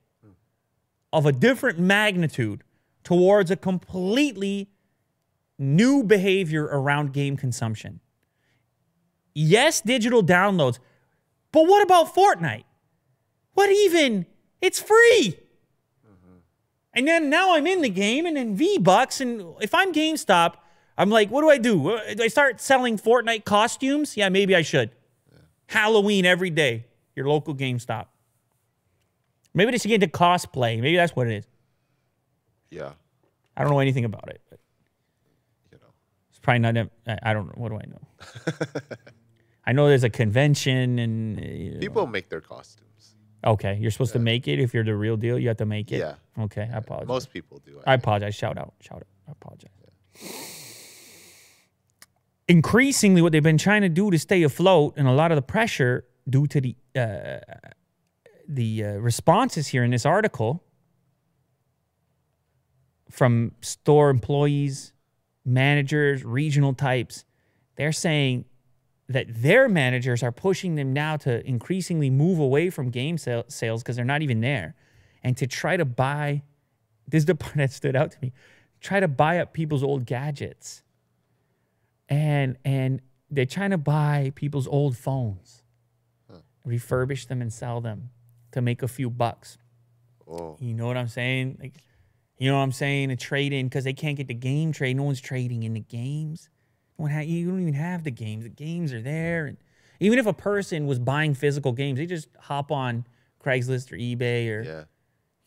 of 1.13 1.27
a 1.27 1.33
different 1.33 1.81
magnitude 1.81 2.63
towards 3.03 3.51
a 3.51 3.57
completely 3.57 4.71
new 5.59 6.05
behavior 6.05 6.67
around 6.67 7.13
game 7.13 7.37
consumption. 7.37 7.99
Yes, 9.35 9.81
digital 9.81 10.23
downloads, 10.23 10.79
but 11.53 11.67
what 11.67 11.83
about 11.83 12.15
Fortnite? 12.15 12.65
What 13.55 13.71
even? 13.71 14.27
It's 14.61 14.81
free. 14.81 15.39
Mm-hmm. 16.07 16.37
And 16.95 17.07
then 17.09 17.29
now 17.31 17.55
I'm 17.55 17.67
in 17.67 17.83
the 17.83 17.89
game 17.91 18.27
and 18.27 18.37
then 18.37 18.57
V 18.57 18.79
Bucks. 18.79 19.21
And 19.21 19.55
if 19.61 19.75
I'm 19.75 19.93
GameStop, 19.93 20.55
I'm 20.97 21.11
like, 21.11 21.31
what 21.31 21.43
do 21.43 21.51
I 21.51 21.59
do? 21.59 21.99
Do 22.17 22.23
I 22.23 22.29
start 22.29 22.61
selling 22.61 22.99
Fortnite 22.99 23.45
costumes? 23.45 24.17
Yeah, 24.17 24.29
maybe 24.29 24.55
I 24.57 24.63
should. 24.63 24.91
Halloween 25.67 26.25
every 26.27 26.51
day, 26.51 26.87
your 27.17 27.29
local 27.29 27.55
GameStop. 27.55 28.07
Maybe 29.55 29.71
they 29.73 29.79
should 29.79 29.89
get 29.89 30.03
into 30.03 30.17
cosplay. 30.17 30.81
Maybe 30.81 30.97
that's 30.97 31.15
what 31.15 31.27
it 31.29 31.39
is. 31.39 31.45
Yeah. 32.71 32.93
I 33.57 33.63
don't 33.63 33.73
know 33.73 33.81
anything 33.81 34.05
about 34.05 34.29
it. 34.29 34.41
But 34.49 34.61
You 35.73 35.79
know. 35.79 35.93
it's 36.31 36.39
probably 36.39 36.61
not. 36.61 36.77
I 37.07 37.19
I 37.23 37.33
don't 37.35 37.47
know. 37.47 37.55
What 37.57 37.69
do 37.71 37.77
I 37.77 37.85
know? 37.87 38.03
I 39.65 39.73
know 39.73 39.89
there's 39.89 40.05
a 40.05 40.11
convention 40.11 40.99
and. 40.99 41.39
uh, 41.39 41.43
you 41.43 41.71
know. 41.73 41.81
People 41.81 42.07
make 42.07 42.29
their 42.29 42.41
costumes. 42.41 43.15
Okay, 43.45 43.77
you're 43.81 43.91
supposed 43.91 44.13
to 44.13 44.19
make 44.21 44.47
it. 44.47 44.61
If 44.61 44.73
you're 44.73 44.85
the 44.85 44.95
real 44.95 45.17
deal, 45.17 45.39
you 45.39 45.49
have 45.49 45.57
to 45.57 45.67
make 45.67 45.91
it. 45.91 45.99
Yeah. 45.99 46.15
Okay, 46.45 46.69
I 46.73 46.79
apologize. 46.79 47.09
Most 47.09 47.33
people 47.33 47.61
do. 47.65 47.81
I 47.87 47.95
apologize. 47.95 48.35
Shout 48.35 48.57
out. 48.57 48.75
Shout 48.81 48.99
out. 48.99 49.07
I 49.29 49.33
apologize. 49.33 49.71
Increasingly, 52.47 53.23
what 53.23 53.33
they've 53.33 53.43
been 53.43 53.59
trying 53.59 53.83
to 53.83 53.89
do 53.89 54.11
to 54.11 54.19
stay 54.19 54.43
afloat, 54.43 54.95
and 54.97 55.09
a 55.09 55.13
lot 55.13 55.33
of 55.33 55.37
the 55.37 55.43
pressure 55.43 56.05
due 56.29 56.47
to 56.47 56.61
the 56.61 56.77
uh, 56.95 57.39
the 58.49 58.85
uh, 58.85 58.89
responses 58.95 59.69
here 59.69 59.83
in 59.83 59.91
this 59.91 60.05
article 60.07 60.63
from 63.11 63.53
store 63.61 64.11
employees, 64.11 64.93
managers, 65.45 66.25
regional 66.25 66.75
types, 66.75 67.25
they're 67.77 67.93
saying 67.93 68.45
that 69.09 69.27
their 69.29 69.69
managers 69.69 70.23
are 70.23 70.33
pushing 70.33 70.77
them 70.77 70.93
now 70.93 71.17
to 71.17 71.47
increasingly 71.47 72.09
move 72.11 72.39
away 72.39 72.71
from 72.71 72.91
game 72.91 73.19
sale- 73.19 73.45
sales 73.49 73.83
because 73.83 73.97
they're 73.97 74.05
not 74.05 74.23
even 74.23 74.41
there 74.41 74.75
and 75.23 75.37
to 75.37 75.47
try 75.47 75.77
to 75.77 75.85
buy 75.85 76.43
this 77.07 77.21
is 77.21 77.27
the 77.27 77.35
part 77.37 77.57
that 77.57 77.73
stood 77.73 77.97
out 77.97 78.11
to 78.13 78.19
me 78.23 78.33
try 78.83 79.01
to 79.01 79.09
buy 79.09 79.39
up 79.39 79.53
people's 79.53 79.83
old 79.83 80.05
gadgets. 80.05 80.83
And 82.09 82.59
and 82.65 83.01
they're 83.31 83.47
trying 83.47 83.71
to 83.71 83.79
buy 83.79 84.33
people's 84.35 84.67
old 84.67 84.97
phones 84.97 85.63
refurbish 86.67 87.27
them 87.27 87.41
and 87.41 87.53
sell 87.53 87.81
them 87.81 88.11
to 88.53 88.61
make 88.61 88.83
a 88.83 88.89
few 88.89 89.11
bucks. 89.11 89.59
Oh, 90.29 90.57
you 90.61 90.75
know 90.75 90.87
what 90.87 90.97
i'm 90.97 91.09
saying? 91.09 91.59
Like 91.61 91.75
you 92.39 92.51
know 92.51 92.57
what 92.57 92.63
i'm 92.63 92.73
saying? 92.73 93.11
A 93.11 93.17
trade 93.17 93.53
in 93.53 93.67
because 93.67 93.85
they 93.85 93.93
can't 93.95 94.17
get 94.17 94.29
the 94.29 94.35
game 94.35 94.73
trade. 94.73 94.97
No 94.97 95.05
one's 95.05 95.21
trading 95.21 95.63
in 95.63 95.73
the 95.73 95.81
games 95.81 96.51
one 97.03 97.11
ha- 97.11 97.21
you 97.21 97.49
don't 97.49 97.61
even 97.61 97.75
have 97.75 98.05
the 98.05 98.11
games 98.11 98.45
the 98.45 98.51
games 98.51 98.93
are 98.93 99.03
there 99.03 99.47
and 99.47 99.59
even 100.01 100.19
if 100.19 100.27
a 100.27 100.33
person 100.33 100.87
was 100.87 100.99
buying 100.99 101.35
physical 101.35 101.73
games 101.73 101.99
they 101.99 102.07
just 102.07 102.29
hop 102.39 102.73
on 102.73 103.05
craigslist 103.43 103.93
or 103.93 103.97
ebay 103.97 104.49
or 104.49 104.63
yeah. 104.63 104.85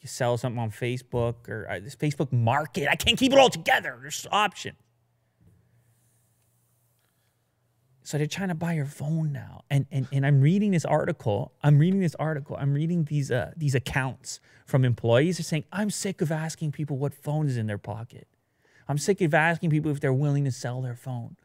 you 0.01 0.07
sell 0.07 0.37
something 0.37 0.59
on 0.59 0.71
Facebook 0.71 1.47
or 1.47 1.67
uh, 1.69 1.79
this 1.79 1.95
Facebook 1.95 2.31
Market. 2.31 2.89
I 2.89 2.95
can't 2.95 3.17
keep 3.17 3.31
it 3.31 3.39
all 3.39 3.49
together. 3.49 3.97
There's 4.01 4.27
options. 4.31 4.77
So 8.03 8.19
they're 8.19 8.27
trying 8.27 8.49
to 8.49 8.55
buy 8.55 8.73
your 8.73 8.85
phone 8.85 9.31
now, 9.31 9.63
and 9.71 9.87
and 9.91 10.07
and 10.11 10.27
I'm 10.27 10.39
reading 10.39 10.69
this 10.69 10.85
article. 10.85 11.53
I'm 11.63 11.79
reading 11.79 12.01
this 12.01 12.13
article. 12.19 12.55
I'm 12.55 12.71
reading 12.71 13.05
these 13.05 13.31
uh 13.31 13.51
these 13.57 13.73
accounts 13.73 14.39
from 14.67 14.85
employees. 14.85 15.37
They're 15.37 15.43
saying 15.43 15.63
I'm 15.71 15.89
sick 15.89 16.21
of 16.21 16.31
asking 16.31 16.71
people 16.71 16.97
what 16.97 17.15
phone 17.15 17.47
is 17.47 17.57
in 17.57 17.65
their 17.65 17.79
pocket. 17.79 18.27
I'm 18.87 18.99
sick 18.99 19.21
of 19.21 19.33
asking 19.33 19.71
people 19.71 19.89
if 19.89 20.01
they're 20.01 20.13
willing 20.13 20.45
to 20.45 20.51
sell 20.51 20.83
their 20.83 20.95
phone, 20.95 21.35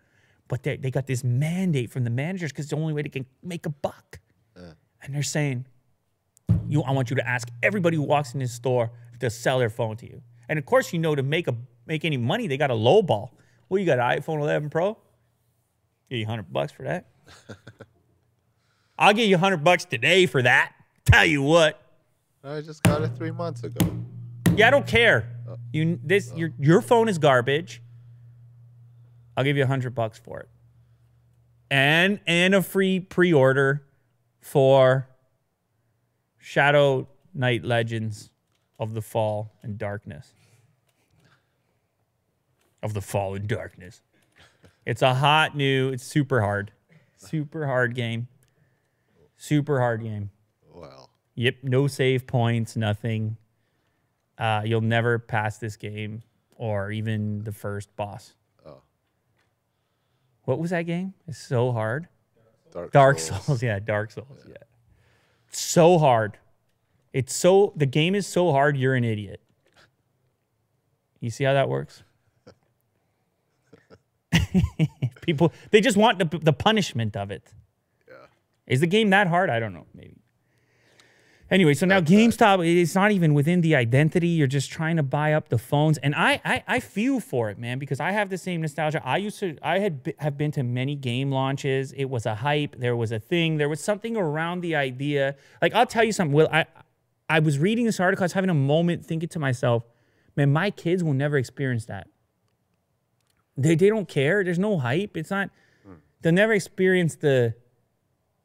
but 0.50 0.64
they 0.64 0.76
they 0.76 0.90
got 0.90 1.06
this 1.06 1.24
mandate 1.24 1.90
from 1.90 2.04
the 2.04 2.10
managers 2.10 2.50
because 2.50 2.66
it's 2.66 2.70
the 2.70 2.76
only 2.76 2.92
way 2.92 3.02
they 3.02 3.08
can 3.08 3.24
make 3.42 3.64
a 3.64 3.70
buck, 3.70 4.18
and 4.56 5.14
they're 5.14 5.22
saying 5.22 5.64
you 6.68 6.82
I 6.82 6.90
want 6.90 7.08
you 7.08 7.16
to 7.16 7.26
ask 7.26 7.48
everybody 7.62 7.96
who 7.96 8.02
walks 8.02 8.34
in 8.34 8.40
this 8.40 8.52
store 8.52 8.90
to 9.20 9.30
sell 9.30 9.60
their 9.60 9.70
phone 9.70 9.96
to 9.98 10.06
you. 10.06 10.20
And 10.48 10.58
of 10.58 10.66
course, 10.66 10.92
you 10.92 10.98
know 10.98 11.14
to 11.14 11.22
make 11.22 11.48
a 11.48 11.54
make 11.86 12.04
any 12.04 12.16
money, 12.16 12.48
they 12.48 12.56
got 12.56 12.70
a 12.70 12.74
low 12.74 13.00
ball. 13.00 13.32
Well, 13.68 13.78
you 13.78 13.86
got 13.86 14.00
an 14.00 14.20
iPhone 14.20 14.40
11 14.40 14.68
Pro. 14.70 14.98
Give 16.08 16.18
you 16.18 16.26
100 16.26 16.52
bucks 16.52 16.72
for 16.72 16.82
that. 16.82 17.06
I'll 18.98 19.14
give 19.14 19.28
you 19.28 19.36
100 19.36 19.62
bucks 19.62 19.84
today 19.84 20.26
for 20.26 20.42
that. 20.42 20.72
Tell 21.04 21.24
you 21.24 21.42
what. 21.42 21.80
I 22.42 22.60
just 22.60 22.82
got 22.82 23.02
it 23.02 23.12
three 23.16 23.30
months 23.30 23.62
ago. 23.62 23.86
Yeah, 24.56 24.66
I 24.66 24.70
don't 24.70 24.86
care. 24.86 25.30
Oh. 25.48 25.56
You 25.72 26.00
this 26.02 26.32
oh. 26.32 26.36
your 26.36 26.52
your 26.58 26.82
phone 26.82 27.08
is 27.08 27.18
garbage. 27.18 27.80
I'll 29.40 29.44
give 29.44 29.56
you 29.56 29.62
a 29.62 29.64
100 29.64 29.94
bucks 29.94 30.18
for 30.18 30.40
it. 30.40 30.50
And 31.70 32.20
and 32.26 32.54
a 32.54 32.60
free 32.60 33.00
pre-order 33.00 33.86
for 34.38 35.08
Shadow 36.36 37.08
Knight 37.32 37.64
Legends 37.64 38.28
of 38.78 38.92
the 38.92 39.00
Fall 39.00 39.54
and 39.62 39.78
Darkness. 39.78 40.34
Of 42.82 42.92
the 42.92 43.00
Fall 43.00 43.34
and 43.34 43.48
Darkness. 43.48 44.02
It's 44.84 45.00
a 45.00 45.14
hot 45.14 45.56
new, 45.56 45.88
it's 45.88 46.04
super 46.04 46.42
hard. 46.42 46.72
Super 47.16 47.64
hard 47.64 47.94
game. 47.94 48.28
Super 49.38 49.80
hard 49.80 50.02
game. 50.02 50.32
Well, 50.70 51.08
Yep, 51.36 51.54
no 51.62 51.86
save 51.86 52.26
points, 52.26 52.76
nothing. 52.76 53.38
Uh, 54.36 54.60
you'll 54.66 54.82
never 54.82 55.18
pass 55.18 55.56
this 55.56 55.76
game 55.76 56.24
or 56.56 56.90
even 56.90 57.42
the 57.44 57.52
first 57.52 57.96
boss. 57.96 58.34
What 60.50 60.58
was 60.58 60.70
that 60.70 60.82
game? 60.82 61.14
It's 61.28 61.38
so 61.38 61.70
hard. 61.70 62.08
Dark, 62.72 62.90
Dark 62.90 63.18
Souls. 63.20 63.44
Souls, 63.44 63.62
yeah, 63.62 63.78
Dark 63.78 64.10
Souls, 64.10 64.44
yeah. 64.48 64.56
So 65.52 65.96
hard. 65.96 66.38
It's 67.12 67.32
so 67.32 67.72
the 67.76 67.86
game 67.86 68.16
is 68.16 68.26
so 68.26 68.50
hard 68.50 68.76
you're 68.76 68.96
an 68.96 69.04
idiot. 69.04 69.40
You 71.20 71.30
see 71.30 71.44
how 71.44 71.52
that 71.52 71.68
works? 71.68 72.02
People 75.20 75.52
they 75.70 75.80
just 75.80 75.96
want 75.96 76.18
the, 76.18 76.38
the 76.38 76.52
punishment 76.52 77.16
of 77.16 77.30
it. 77.30 77.44
Yeah. 78.08 78.14
Is 78.66 78.80
the 78.80 78.88
game 78.88 79.10
that 79.10 79.28
hard? 79.28 79.50
I 79.50 79.60
don't 79.60 79.72
know. 79.72 79.86
Maybe. 79.94 80.19
Anyway, 81.50 81.74
so 81.74 81.84
now 81.84 82.00
GameStop, 82.00 82.64
it's 82.64 82.94
not 82.94 83.10
even 83.10 83.34
within 83.34 83.60
the 83.60 83.74
identity. 83.74 84.28
You're 84.28 84.46
just 84.46 84.70
trying 84.70 84.96
to 84.96 85.02
buy 85.02 85.32
up 85.32 85.48
the 85.48 85.58
phones, 85.58 85.98
and 85.98 86.14
I, 86.14 86.40
I, 86.44 86.62
I 86.68 86.80
feel 86.80 87.18
for 87.18 87.50
it, 87.50 87.58
man, 87.58 87.80
because 87.80 87.98
I 87.98 88.12
have 88.12 88.30
the 88.30 88.38
same 88.38 88.60
nostalgia. 88.60 89.02
I 89.04 89.16
used 89.16 89.40
to, 89.40 89.56
I 89.60 89.80
had 89.80 90.14
have 90.18 90.38
been 90.38 90.52
to 90.52 90.62
many 90.62 90.94
game 90.94 91.32
launches. 91.32 91.90
It 91.92 92.04
was 92.04 92.24
a 92.24 92.36
hype. 92.36 92.76
There 92.78 92.94
was 92.94 93.10
a 93.10 93.18
thing. 93.18 93.56
There 93.56 93.68
was 93.68 93.82
something 93.82 94.16
around 94.16 94.60
the 94.60 94.76
idea. 94.76 95.34
Like 95.60 95.74
I'll 95.74 95.86
tell 95.86 96.04
you 96.04 96.12
something. 96.12 96.32
Will 96.32 96.48
I, 96.52 96.66
I 97.28 97.38
was 97.40 97.58
reading 97.58 97.84
this 97.84 97.98
article. 97.98 98.22
I 98.22 98.26
was 98.26 98.32
having 98.32 98.50
a 98.50 98.54
moment, 98.54 99.04
thinking 99.04 99.28
to 99.30 99.38
myself, 99.38 99.84
man, 100.36 100.52
my 100.52 100.70
kids 100.70 101.02
will 101.02 101.14
never 101.14 101.36
experience 101.36 101.86
that. 101.86 102.08
They, 103.56 103.74
they 103.74 103.88
don't 103.88 104.08
care. 104.08 104.42
There's 104.44 104.58
no 104.58 104.78
hype. 104.78 105.16
It's 105.16 105.30
not. 105.30 105.50
Hmm. 105.84 105.94
They'll 106.22 106.32
never 106.32 106.52
experience 106.52 107.16
the. 107.16 107.54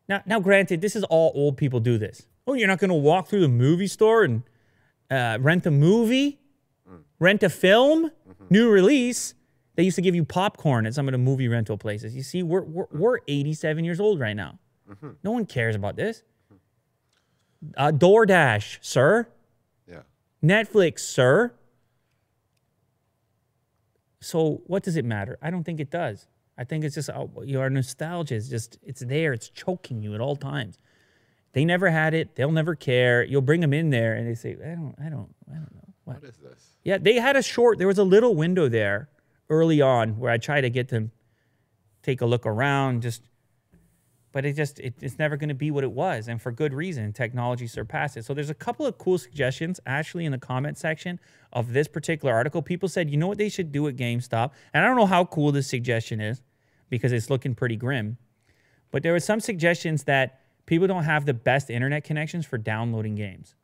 Now, 0.08 0.22
now, 0.26 0.40
granted, 0.40 0.82
this 0.82 0.96
is 0.96 1.04
all 1.04 1.32
old 1.36 1.58
people 1.58 1.80
do 1.80 1.98
this. 1.98 2.28
Oh, 2.48 2.54
you're 2.54 2.68
not 2.68 2.80
going 2.80 2.90
to 2.90 2.96
walk 2.96 3.28
through 3.28 3.42
the 3.42 3.48
movie 3.48 3.88
store 3.88 4.24
and 4.24 4.44
uh, 5.10 5.38
rent 5.42 5.66
a 5.66 5.72
movie, 5.72 6.40
rent 7.20 7.44
a 7.44 7.50
film, 7.50 8.12
new 8.50 8.70
release. 8.70 9.34
They 9.76 9.84
used 9.84 9.96
to 9.96 10.02
give 10.02 10.16
you 10.16 10.24
popcorn 10.24 10.86
at 10.86 10.94
some 10.94 11.08
of 11.08 11.12
the 11.12 11.18
movie 11.18 11.48
rental 11.48 11.78
places. 11.78 12.16
You 12.16 12.24
see, 12.24 12.44
we're 12.44 12.62
we're, 12.64 12.86
we're 12.92 13.18
87 13.28 13.84
years 13.84 14.00
old 14.00 14.20
right 14.20 14.36
now. 14.36 14.60
No 15.24 15.32
one 15.32 15.46
cares 15.46 15.76
about 15.76 15.96
this. 15.96 16.24
Uh, 17.76 17.92
DoorDash, 17.92 18.78
sir. 18.82 19.28
Yeah. 19.90 20.02
Netflix, 20.44 21.00
sir. 21.00 21.54
So 24.22 24.62
what 24.68 24.84
does 24.84 24.96
it 24.96 25.06
matter? 25.06 25.38
I 25.42 25.50
don't 25.50 25.64
think 25.64 25.80
it 25.80 25.90
does. 25.90 26.28
I 26.58 26.64
think 26.64 26.84
it's 26.84 26.96
just 26.96 27.10
uh, 27.10 27.26
your 27.44 27.70
nostalgia 27.70 28.36
is 28.36 28.50
just 28.50 28.78
it's 28.84 29.02
there. 29.02 29.34
It's 29.34 29.50
choking 29.50 30.02
you 30.02 30.14
at 30.14 30.22
all 30.22 30.36
times. 30.36 30.78
They 31.56 31.64
never 31.64 31.90
had 31.90 32.14
it. 32.14 32.36
They'll 32.36 32.52
never 32.52 32.76
care. 32.76 33.24
You'll 33.24 33.42
bring 33.42 33.62
them 33.62 33.72
in 33.72 33.90
there 33.90 34.14
and 34.14 34.28
they 34.28 34.36
say, 34.36 34.58
I 34.62 34.76
don't, 34.76 34.94
I 35.00 35.08
don't, 35.08 35.34
I 35.50 35.54
don't 35.54 35.74
know. 35.74 35.94
What? 36.04 36.22
What 36.22 36.30
is 36.30 36.36
this? 36.36 36.72
Yeah, 36.84 36.98
they 36.98 37.14
had 37.14 37.38
a 37.38 37.42
short. 37.42 37.78
There 37.78 37.88
was 37.88 37.98
a 37.98 38.04
little 38.04 38.36
window 38.36 38.68
there 38.68 39.08
early 39.50 39.80
on 39.82 40.20
where 40.20 40.30
I 40.30 40.38
tried 40.38 40.62
to 40.62 40.70
get 40.70 40.90
them 40.90 41.12
take 42.04 42.20
a 42.20 42.26
look 42.26 42.46
around, 42.46 43.04
just. 43.04 43.22
But 44.34 44.46
it 44.46 44.58
just 44.58 44.82
it, 44.82 44.96
it's 45.00 45.18
never 45.18 45.38
going 45.38 45.48
to 45.48 45.56
be 45.56 45.72
what 45.72 45.86
it 45.86 45.94
was, 45.94 46.28
and 46.28 46.42
for 46.42 46.52
good 46.52 46.74
reason. 46.74 47.14
Technology 47.14 47.68
surpassed 47.68 48.18
it. 48.18 48.26
So 48.26 48.34
there's 48.34 48.50
a 48.50 48.54
couple 48.54 48.86
of 48.86 48.98
cool 48.98 49.18
suggestions 49.18 49.80
actually 49.86 50.26
in 50.26 50.34
the 50.34 50.38
comment 50.38 50.78
section 50.78 51.22
of 51.54 51.72
this 51.72 51.88
particular 51.88 52.36
article. 52.36 52.62
People 52.62 52.90
said, 52.90 53.10
you 53.10 53.16
know 53.16 53.28
what 53.28 53.38
they 53.38 53.48
should 53.48 53.72
do 53.72 53.88
at 53.88 53.96
GameStop, 53.96 54.52
and 54.74 54.84
I 54.84 54.88
don't 54.88 54.98
know 54.98 55.06
how 55.06 55.24
cool 55.24 55.54
this 55.54 55.70
suggestion 55.70 56.20
is 56.20 56.42
because 56.90 57.14
it's 57.14 57.30
looking 57.30 57.56
pretty 57.56 57.78
grim. 57.78 58.18
But 58.92 59.04
there 59.04 59.14
were 59.14 59.22
some 59.22 59.40
suggestions 59.40 60.04
that 60.04 60.42
people 60.66 60.88
don't 60.88 61.04
have 61.04 61.26
the 61.26 61.34
best 61.34 61.70
internet 61.70 62.04
connections 62.04 62.46
for 62.46 62.58
downloading 62.58 63.16
games 63.16 63.56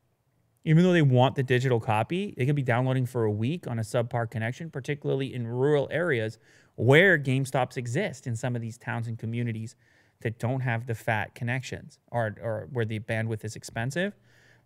even 0.64 0.84
though 0.84 0.94
they 0.94 1.02
want 1.02 1.36
the 1.36 1.42
digital 1.44 1.80
copy, 1.80 2.34
they 2.38 2.46
could 2.46 2.56
be 2.56 2.62
downloading 2.62 3.06
for 3.06 3.24
a 3.24 3.32
week 3.32 3.66
on 3.66 3.80
a 3.80 3.82
subpar 3.82 4.30
connection, 4.30 4.70
particularly 4.70 5.34
in 5.34 5.48
rural 5.48 5.88
areas 5.92 6.38
where 6.76 7.18
GameStops 7.18 7.78
exist 7.78 8.28
in 8.28 8.36
some 8.36 8.56
of 8.56 8.62
these 8.62 8.78
towns 8.78 9.08
and 9.08 9.18
communities 9.18 9.76
that 10.22 10.38
don't 10.38 10.60
have 10.60 10.86
the 10.86 10.94
fat 10.94 11.34
connections 11.34 11.98
or, 12.12 12.36
or 12.42 12.68
where 12.72 12.86
the 12.86 13.00
bandwidth 13.00 13.44
is 13.44 13.56
expensive. 13.56 14.14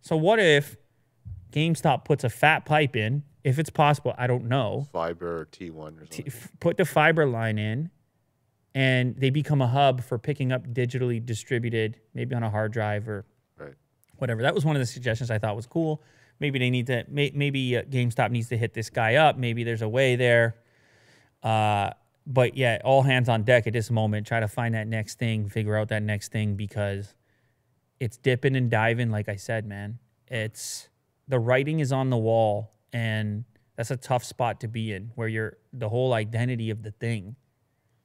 So, 0.02 0.18
what 0.18 0.38
if 0.40 0.76
GameStop 1.52 2.04
puts 2.04 2.26
a 2.26 2.30
fat 2.30 2.66
pipe 2.66 2.96
in? 2.98 3.24
If 3.46 3.58
it's 3.58 3.70
possible, 3.70 4.14
I 4.18 4.28
don't 4.28 4.50
know. 4.50 4.88
Fiber 4.92 5.42
or 5.42 5.46
T1 5.46 5.74
or 5.78 6.00
something. 6.00 6.26
f- 6.28 6.52
Put 6.60 6.76
the 6.76 6.84
fiber 6.86 7.26
line 7.26 7.58
in, 7.58 7.90
and 8.76 9.16
they 9.16 9.30
become 9.30 9.62
a 9.62 9.68
hub 9.68 10.04
for 10.04 10.20
picking 10.20 10.52
up 10.52 10.68
digitally 10.68 11.26
distributed, 11.26 11.98
maybe 12.14 12.36
on 12.36 12.44
a 12.44 12.50
hard 12.50 12.74
drive 12.74 13.08
or 13.08 13.26
right. 13.58 13.74
whatever. 14.18 14.42
That 14.42 14.54
was 14.54 14.66
one 14.66 14.76
of 14.76 14.82
the 14.82 14.86
suggestions 14.86 15.32
I 15.32 15.40
thought 15.40 15.56
was 15.56 15.66
cool. 15.66 16.04
Maybe 16.42 16.60
they 16.60 16.70
need 16.70 16.88
to. 16.88 17.06
May, 17.08 17.32
maybe 17.34 17.78
uh, 17.78 17.84
GameStop 17.84 18.32
needs 18.32 18.50
to 18.50 18.58
hit 18.58 18.74
this 18.74 18.90
guy 18.90 19.16
up. 19.16 19.38
Maybe 19.38 19.64
there's 19.64 19.82
a 19.82 19.88
way 19.88 20.18
there. 20.18 20.58
Uh, 21.42 21.92
but 22.28 22.58
yeah, 22.58 22.80
all 22.84 23.02
hands 23.02 23.30
on 23.30 23.44
deck 23.44 23.66
at 23.66 23.72
this 23.72 23.90
moment. 23.90 24.28
Try 24.28 24.42
to 24.42 24.48
find 24.50 24.76
that 24.76 24.88
next 24.88 25.20
thing, 25.20 25.48
figure 25.48 25.78
out 25.78 25.88
that 25.88 26.04
next 26.04 26.34
thing 26.34 26.56
because 26.56 27.16
it's 28.02 28.18
dipping 28.18 28.58
and 28.58 28.70
diving. 28.70 29.10
Like 29.10 29.30
I 29.30 29.38
said, 29.38 29.66
man, 29.66 30.00
it's 30.28 30.90
the 31.30 31.40
writing 31.40 31.80
is 31.80 31.94
on 31.94 32.10
the 32.10 32.18
wall, 32.18 32.74
and 32.92 33.46
that's 33.78 33.92
a 33.92 33.98
tough 33.98 34.26
spot 34.26 34.60
to 34.62 34.68
be 34.68 34.92
in, 34.92 35.12
where 35.16 35.30
you're 35.30 35.58
the 35.72 35.88
whole 35.88 36.12
identity 36.12 36.72
of 36.72 36.84
the 36.84 36.92
thing 36.92 37.38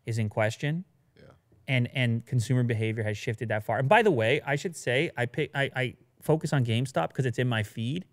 is 0.07 0.19
in 0.19 0.29
question 0.29 0.85
Yeah. 1.17 1.25
and 1.69 1.89
and 1.95 2.27
consumer 2.27 2.63
behavior 2.63 3.03
has 3.03 3.17
shifted 3.17 3.49
that 3.49 3.65
far. 3.65 3.79
And 3.79 3.89
by 3.89 4.03
the 4.03 4.11
way, 4.11 4.41
I 4.47 4.57
should 4.57 4.77
say 4.77 5.11
I 5.17 5.27
pick 5.27 5.51
I, 5.55 5.71
I 5.75 5.95
focus 6.21 6.53
on 6.53 6.65
GameStop 6.65 7.09
because 7.09 7.27
it's 7.27 7.39
in 7.39 7.49
my 7.49 7.63
feed 7.63 8.05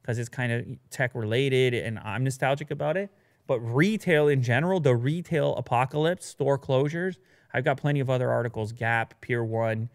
because 0.00 0.18
it's 0.18 0.28
kind 0.28 0.52
of 0.52 0.66
tech 0.90 1.14
related 1.14 1.74
and 1.74 1.98
I'm 2.00 2.24
nostalgic 2.24 2.70
about 2.70 2.96
it. 2.96 3.10
But 3.46 3.60
retail 3.60 4.28
in 4.28 4.42
general, 4.42 4.80
the 4.80 4.94
retail 4.94 5.54
apocalypse, 5.56 6.26
store 6.26 6.58
closures, 6.58 7.16
I've 7.52 7.64
got 7.64 7.76
plenty 7.76 8.00
of 8.00 8.08
other 8.08 8.30
articles, 8.30 8.72
Gap, 8.72 9.20
Pier 9.20 9.44
One, 9.44 9.90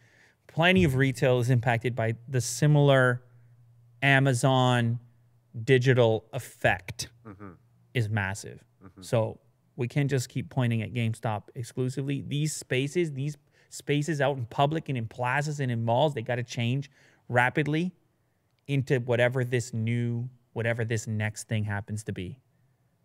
plenty 0.48 0.84
of 0.84 0.96
retail 0.96 1.40
is 1.40 1.50
impacted 1.50 1.96
by 1.96 2.16
the 2.28 2.42
similar 2.42 3.24
Amazon 4.02 5.00
digital 5.64 6.26
effect 6.34 7.10
mm-hmm. 7.28 7.52
is 7.94 8.10
massive. 8.10 8.64
Mm-hmm. 8.84 9.02
So 9.02 9.40
we 9.78 9.88
can't 9.88 10.10
just 10.10 10.28
keep 10.28 10.50
pointing 10.50 10.82
at 10.82 10.92
GameStop 10.94 11.44
exclusively. 11.56 12.24
These 12.28 12.54
spaces, 12.54 13.14
these 13.14 13.38
spaces 13.70 14.20
out 14.20 14.36
in 14.36 14.46
public 14.48 14.90
and 14.90 14.98
in 14.98 15.08
plazas 15.08 15.60
and 15.60 15.72
in 15.72 15.86
malls, 15.86 16.16
they 16.16 16.24
got 16.24 16.36
to 16.36 16.44
change 16.44 16.90
rapidly 17.30 17.94
into 18.68 19.00
whatever 19.00 19.46
this 19.46 19.74
new, 19.74 20.28
whatever 20.54 20.84
this 20.84 21.08
next 21.08 21.48
thing 21.48 21.64
happens 21.64 22.04
to 22.04 22.12
be. 22.12 22.40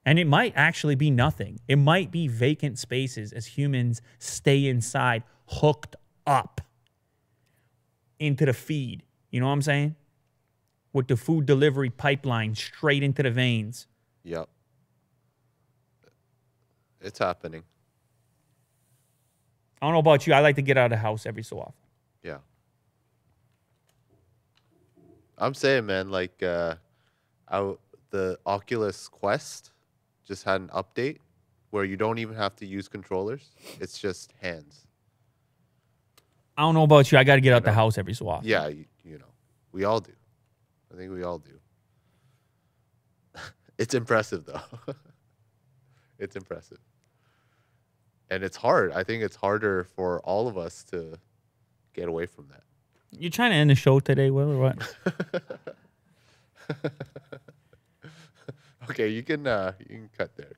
And 0.05 0.19
it 0.19 0.27
might 0.27 0.55
actually 0.57 0.95
be 0.95 1.11
nothing. 1.11 1.61
It 1.69 1.77
might 1.77 2.11
be 2.11 2.27
vacant 2.27 2.79
spaces 2.79 3.33
as 3.33 3.47
humans 3.47 4.01
stay 4.19 4.67
inside, 4.67 5.23
hooked 5.47 5.95
up 6.27 6.61
into 8.19 8.47
the 8.47 8.55
feed. 8.55 9.03
You 9.31 9.41
know 9.41 9.47
what 9.47 9.53
I'm 9.53 9.63
saying? 9.63 9.95
With 10.93 11.07
the 11.07 11.17
food 11.17 11.47
delivery 11.47 11.91
pipeline 11.91 12.55
straight 12.55 13.03
into 13.03 13.23
the 13.23 13.31
veins. 13.31 13.87
Yep. 14.25 14.49
It's 17.03 17.19
happening. 17.19 17.63
I 19.81 19.87
don't 19.87 19.95
know 19.95 19.99
about 19.99 20.27
you. 20.27 20.33
I 20.33 20.41
like 20.41 20.57
to 20.57 20.63
get 20.63 20.79
out 20.79 20.87
of 20.87 20.91
the 20.91 20.97
house 20.97 21.27
every 21.27 21.43
so 21.43 21.59
often. 21.59 21.75
Yeah. 22.23 22.39
I'm 25.37 25.55
saying, 25.55 25.87
man, 25.87 26.11
like 26.11 26.43
uh 26.43 26.77
the 28.11 28.39
Oculus 28.47 29.09
Quest 29.09 29.73
just 30.25 30.45
had 30.45 30.61
an 30.61 30.69
update 30.69 31.19
where 31.71 31.85
you 31.85 31.97
don't 31.97 32.19
even 32.19 32.37
have 32.37 32.55
to 32.57 32.67
use 32.67 32.87
controllers. 32.87 33.51
It's 33.81 33.99
just 33.99 34.33
hands. 34.41 34.87
I 36.57 36.63
don't 36.63 36.75
know 36.75 36.83
about 36.83 37.11
you. 37.11 37.19
I 37.19 37.25
got 37.25 37.37
to 37.37 37.41
get 37.41 37.55
out 37.55 37.65
the 37.65 37.71
know. 37.71 37.75
house 37.75 37.99
every 37.99 38.15
so 38.15 38.29
often. 38.29 38.49
Yeah, 38.49 38.69
you, 38.69 38.85
you 39.05 39.19
know. 39.19 39.25
We 39.73 39.85
all 39.85 40.01
do. 40.01 40.13
I 40.93 40.97
think 40.97 41.11
we 41.11 41.23
all 41.23 41.39
do. 41.39 41.59
it's 43.79 43.95
impressive 43.95 44.45
though. 44.45 44.61
it's 46.19 46.37
impressive. 46.37 46.79
And 48.33 48.43
it's 48.43 48.57
hard. 48.57 48.93
I 48.93 49.05
think 49.05 49.23
it's 49.23 49.37
harder 49.37 49.85
for 49.85 50.21
all 50.21 50.49
of 50.49 50.57
us 50.57 50.85
to 50.85 51.19
get 51.93 52.09
away 52.09 52.25
from 52.25 52.49
that. 52.49 52.63
You 53.11 53.29
trying 53.29 53.51
to 53.51 53.57
end 53.57 53.69
the 53.69 53.75
show 53.75 54.01
today, 54.01 54.31
Will, 54.31 54.51
or 54.51 54.59
what? 54.59 54.97
Okay, 58.91 59.09
you 59.09 59.23
can 59.23 59.47
uh 59.47 59.73
you 59.79 59.87
can 59.87 60.11
cut 60.17 60.37
there. 60.37 60.53